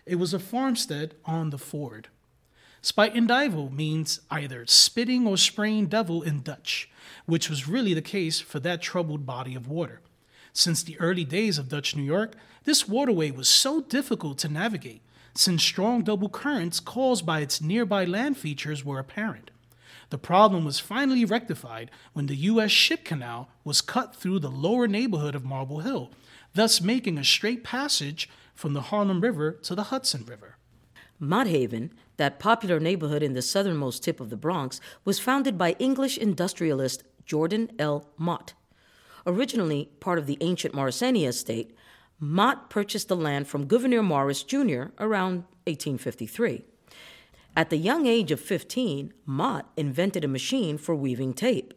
It 0.05 0.15
was 0.15 0.33
a 0.33 0.39
farmstead 0.39 1.15
on 1.25 1.49
the 1.49 1.57
ford. 1.57 2.07
Spuyten 2.81 3.27
Duyvil 3.27 3.71
means 3.71 4.21
either 4.31 4.65
spitting 4.65 5.27
or 5.27 5.35
spraying 5.35 5.87
devil 5.87 6.21
in 6.21 6.43
Dutch, 6.43 6.89
which 7.25 7.49
was 7.49 7.67
really 7.67 7.93
the 7.93 8.01
case 8.01 8.39
for 8.39 8.61
that 8.61 8.81
troubled 8.81 9.25
body 9.25 9.53
of 9.53 9.67
water. 9.67 9.99
Since 10.53 10.83
the 10.83 10.97
early 11.01 11.25
days 11.25 11.57
of 11.57 11.67
Dutch 11.67 11.93
New 11.93 12.03
York, 12.03 12.35
this 12.63 12.87
waterway 12.87 13.31
was 13.31 13.49
so 13.49 13.81
difficult 13.81 14.37
to 14.37 14.47
navigate 14.47 15.01
since 15.35 15.63
strong 15.63 16.01
double 16.03 16.29
currents 16.29 16.79
caused 16.79 17.25
by 17.25 17.41
its 17.41 17.61
nearby 17.61 18.05
land 18.05 18.37
features 18.37 18.85
were 18.85 18.99
apparent. 18.99 19.51
The 20.09 20.17
problem 20.17 20.65
was 20.65 20.79
finally 20.79 21.25
rectified 21.25 21.91
when 22.13 22.27
the 22.27 22.35
U.S. 22.35 22.71
Ship 22.71 23.03
Canal 23.03 23.49
was 23.63 23.81
cut 23.81 24.15
through 24.15 24.39
the 24.39 24.51
lower 24.51 24.87
neighborhood 24.87 25.35
of 25.35 25.43
Marble 25.43 25.79
Hill, 25.79 26.11
thus 26.53 26.79
making 26.79 27.17
a 27.17 27.23
straight 27.23 27.63
passage 27.63 28.29
from 28.53 28.73
the 28.73 28.83
Harlem 28.83 29.21
River 29.21 29.51
to 29.63 29.75
the 29.75 29.83
Hudson 29.83 30.23
River. 30.25 30.57
Mott 31.19 31.47
Haven, 31.47 31.91
that 32.17 32.39
popular 32.39 32.79
neighborhood 32.79 33.23
in 33.23 33.33
the 33.33 33.41
southernmost 33.41 34.03
tip 34.03 34.19
of 34.19 34.29
the 34.29 34.37
Bronx, 34.37 34.79
was 35.03 35.19
founded 35.19 35.57
by 35.57 35.71
English 35.79 36.17
industrialist 36.17 37.03
Jordan 37.25 37.71
L. 37.79 38.07
Mott. 38.17 38.53
Originally 39.25 39.89
part 39.99 40.19
of 40.19 40.27
the 40.27 40.37
ancient 40.41 40.73
Morrisania 40.75 41.29
estate, 41.29 41.75
Mott 42.19 42.69
purchased 42.69 43.09
the 43.09 43.15
land 43.15 43.47
from 43.47 43.65
Gouverneur 43.65 44.01
Morris 44.01 44.43
Jr. 44.43 44.85
around 44.99 45.43
1853. 45.67 46.63
At 47.57 47.69
the 47.69 47.77
young 47.77 48.05
age 48.05 48.31
of 48.31 48.39
15, 48.39 49.13
Mott 49.25 49.69
invented 49.75 50.23
a 50.23 50.29
machine 50.29 50.77
for 50.77 50.95
weaving 50.95 51.33
tape. 51.33 51.73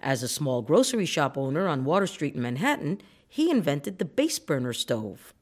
As 0.00 0.22
a 0.22 0.28
small 0.28 0.62
grocery 0.62 1.06
shop 1.06 1.38
owner 1.38 1.68
on 1.68 1.84
Water 1.84 2.06
Street 2.06 2.34
in 2.34 2.42
Manhattan, 2.42 3.00
he 3.28 3.50
invented 3.50 3.98
the 3.98 4.04
base 4.04 4.38
burner 4.38 4.72
stove. 4.72 5.34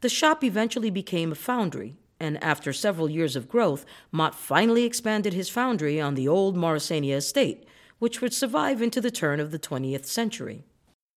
The 0.00 0.08
shop 0.08 0.42
eventually 0.42 0.90
became 0.90 1.32
a 1.32 1.36
foundry, 1.36 1.96
and 2.18 2.42
after 2.42 2.72
several 2.72 3.10
years 3.10 3.36
of 3.36 3.48
growth, 3.48 3.84
Mott 4.10 4.34
finally 4.34 4.84
expanded 4.84 5.32
his 5.32 5.48
foundry 5.48 6.00
on 6.00 6.14
the 6.14 6.28
old 6.28 6.56
Morrisania 6.56 7.16
estate, 7.16 7.66
which 7.98 8.20
would 8.20 8.34
survive 8.34 8.82
into 8.82 9.00
the 9.00 9.10
turn 9.10 9.38
of 9.38 9.52
the 9.52 9.58
20th 9.58 10.06
century. 10.06 10.64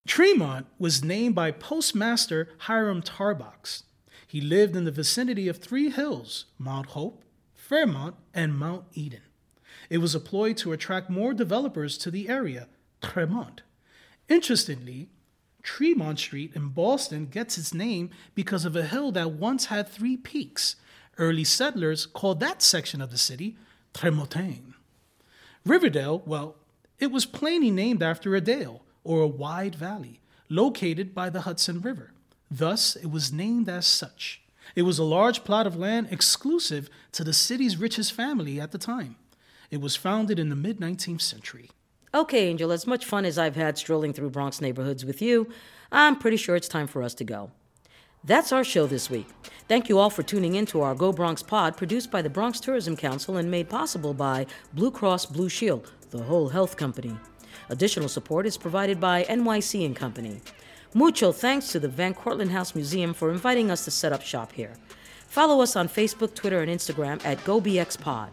Tremont 0.07 0.67
was 0.77 1.03
named 1.03 1.33
by 1.33 1.51
Postmaster 1.51 2.49
Hiram 2.59 3.01
Tarbox. 3.01 3.83
He 4.27 4.39
lived 4.39 4.75
in 4.75 4.83
the 4.83 4.91
vicinity 4.91 5.47
of 5.47 5.57
three 5.57 5.89
hills 5.89 6.45
Mount 6.59 6.87
Hope, 6.87 7.23
Fairmount, 7.53 8.15
and 8.33 8.57
Mount 8.57 8.85
Eden. 8.93 9.21
It 9.89 9.97
was 9.99 10.13
a 10.13 10.19
ploy 10.19 10.53
to 10.53 10.73
attract 10.73 11.09
more 11.09 11.33
developers 11.33 11.97
to 11.99 12.11
the 12.11 12.29
area, 12.29 12.67
Tremont. 13.01 13.61
Interestingly, 14.29 15.09
Tremont 15.63 16.19
Street 16.19 16.51
in 16.55 16.69
Boston 16.69 17.25
gets 17.25 17.57
its 17.57 17.73
name 17.73 18.11
because 18.35 18.65
of 18.65 18.75
a 18.75 18.85
hill 18.85 19.11
that 19.13 19.31
once 19.31 19.65
had 19.65 19.87
three 19.87 20.17
peaks. 20.17 20.75
Early 21.17 21.43
settlers 21.43 22.05
called 22.05 22.39
that 22.41 22.61
section 22.61 23.01
of 23.01 23.09
the 23.09 23.17
city 23.17 23.57
Tremontaine. 23.93 24.73
Riverdale, 25.65 26.21
well, 26.25 26.55
it 26.99 27.11
was 27.11 27.25
plainly 27.25 27.71
named 27.71 28.03
after 28.03 28.35
a 28.35 28.41
dale, 28.41 28.83
or 29.05 29.21
a 29.21 29.27
wide 29.27 29.75
valley, 29.75 30.19
located 30.49 31.15
by 31.15 31.29
the 31.29 31.41
Hudson 31.41 31.79
River. 31.79 32.11
Thus, 32.51 32.97
it 32.97 33.09
was 33.09 33.31
named 33.31 33.69
as 33.69 33.87
such. 33.87 34.41
It 34.75 34.81
was 34.81 34.99
a 34.99 35.03
large 35.03 35.43
plot 35.45 35.67
of 35.67 35.77
land 35.77 36.09
exclusive 36.11 36.89
to 37.13 37.23
the 37.23 37.33
city's 37.33 37.77
richest 37.77 38.11
family 38.11 38.59
at 38.59 38.71
the 38.71 38.77
time. 38.77 39.15
It 39.71 39.79
was 39.79 39.95
founded 39.95 40.39
in 40.39 40.49
the 40.49 40.55
mid 40.55 40.79
19th 40.79 41.21
century. 41.21 41.69
Okay, 42.13 42.47
Angel, 42.47 42.71
as 42.71 42.87
much 42.87 43.05
fun 43.05 43.25
as 43.25 43.37
I've 43.37 43.55
had 43.55 43.77
strolling 43.77 44.13
through 44.13 44.29
Bronx 44.29 44.61
neighborhoods 44.61 45.05
with 45.05 45.21
you, 45.21 45.49
I'm 45.91 46.17
pretty 46.17 46.37
sure 46.37 46.55
it's 46.55 46.67
time 46.67 46.87
for 46.87 47.03
us 47.03 47.13
to 47.15 47.23
go. 47.23 47.51
That's 48.23 48.51
our 48.51 48.63
show 48.63 48.87
this 48.87 49.09
week. 49.09 49.27
Thank 49.67 49.87
you 49.87 49.99
all 49.99 50.09
for 50.09 50.23
tuning 50.23 50.55
in 50.55 50.65
to 50.67 50.81
our 50.81 50.95
Go 50.95 51.11
Bronx 51.11 51.43
pod 51.43 51.77
produced 51.77 52.09
by 52.09 52.21
the 52.21 52.29
Bronx 52.29 52.59
Tourism 52.59 52.95
Council 52.95 53.37
and 53.37 53.51
made 53.51 53.69
possible 53.69 54.13
by 54.13 54.47
Blue 54.73 54.89
Cross 54.89 55.27
Blue 55.27 55.49
Shield, 55.49 55.91
the 56.09 56.23
whole 56.23 56.49
health 56.49 56.75
company. 56.77 57.15
Additional 57.69 58.09
support 58.09 58.45
is 58.45 58.57
provided 58.57 58.99
by 58.99 59.23
NYC 59.23 59.85
and 59.85 59.95
Company. 59.95 60.41
Mucho 60.93 61.31
thanks 61.31 61.69
to 61.69 61.79
the 61.79 61.87
Van 61.87 62.13
Cortlandt 62.13 62.51
House 62.51 62.75
Museum 62.75 63.13
for 63.13 63.31
inviting 63.31 63.69
us 63.69 63.83
to 63.85 63.91
set 63.91 64.13
up 64.13 64.21
shop 64.21 64.51
here. 64.51 64.73
Follow 65.27 65.61
us 65.61 65.75
on 65.75 65.89
Facebook, 65.89 66.33
Twitter, 66.33 66.61
and 66.61 66.71
Instagram 66.71 67.23
at 67.25 67.37
GoBXPod. 67.39 68.29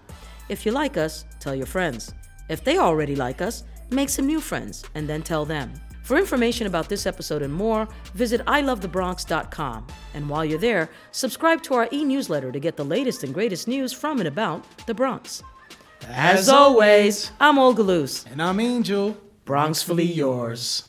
If 0.48 0.64
you 0.64 0.72
like 0.72 0.96
us, 0.96 1.24
tell 1.40 1.54
your 1.54 1.66
friends. 1.66 2.14
If 2.48 2.62
they 2.62 2.78
already 2.78 3.16
like 3.16 3.40
us, 3.40 3.64
make 3.90 4.08
some 4.08 4.26
new 4.26 4.40
friends 4.40 4.84
and 4.94 5.08
then 5.08 5.22
tell 5.22 5.44
them. 5.44 5.72
For 6.02 6.18
information 6.18 6.66
about 6.66 6.88
this 6.88 7.06
episode 7.06 7.42
and 7.42 7.52
more, 7.52 7.88
visit 8.14 8.44
ilovethebronx.com. 8.46 9.86
And 10.14 10.28
while 10.28 10.44
you're 10.44 10.58
there, 10.58 10.90
subscribe 11.12 11.62
to 11.62 11.74
our 11.74 11.88
e 11.92 12.04
newsletter 12.04 12.52
to 12.52 12.60
get 12.60 12.76
the 12.76 12.84
latest 12.84 13.24
and 13.24 13.32
greatest 13.32 13.68
news 13.68 13.92
from 13.92 14.18
and 14.18 14.28
about 14.28 14.64
the 14.86 14.94
Bronx. 14.94 15.42
As 16.08 16.48
always, 16.48 17.30
I'm 17.40 17.58
Olga 17.58 17.82
Luz. 17.82 18.24
And 18.30 18.42
I'm 18.42 18.60
Angel. 18.60 19.16
Bronxfully 19.44 20.14
yours. 20.14 20.88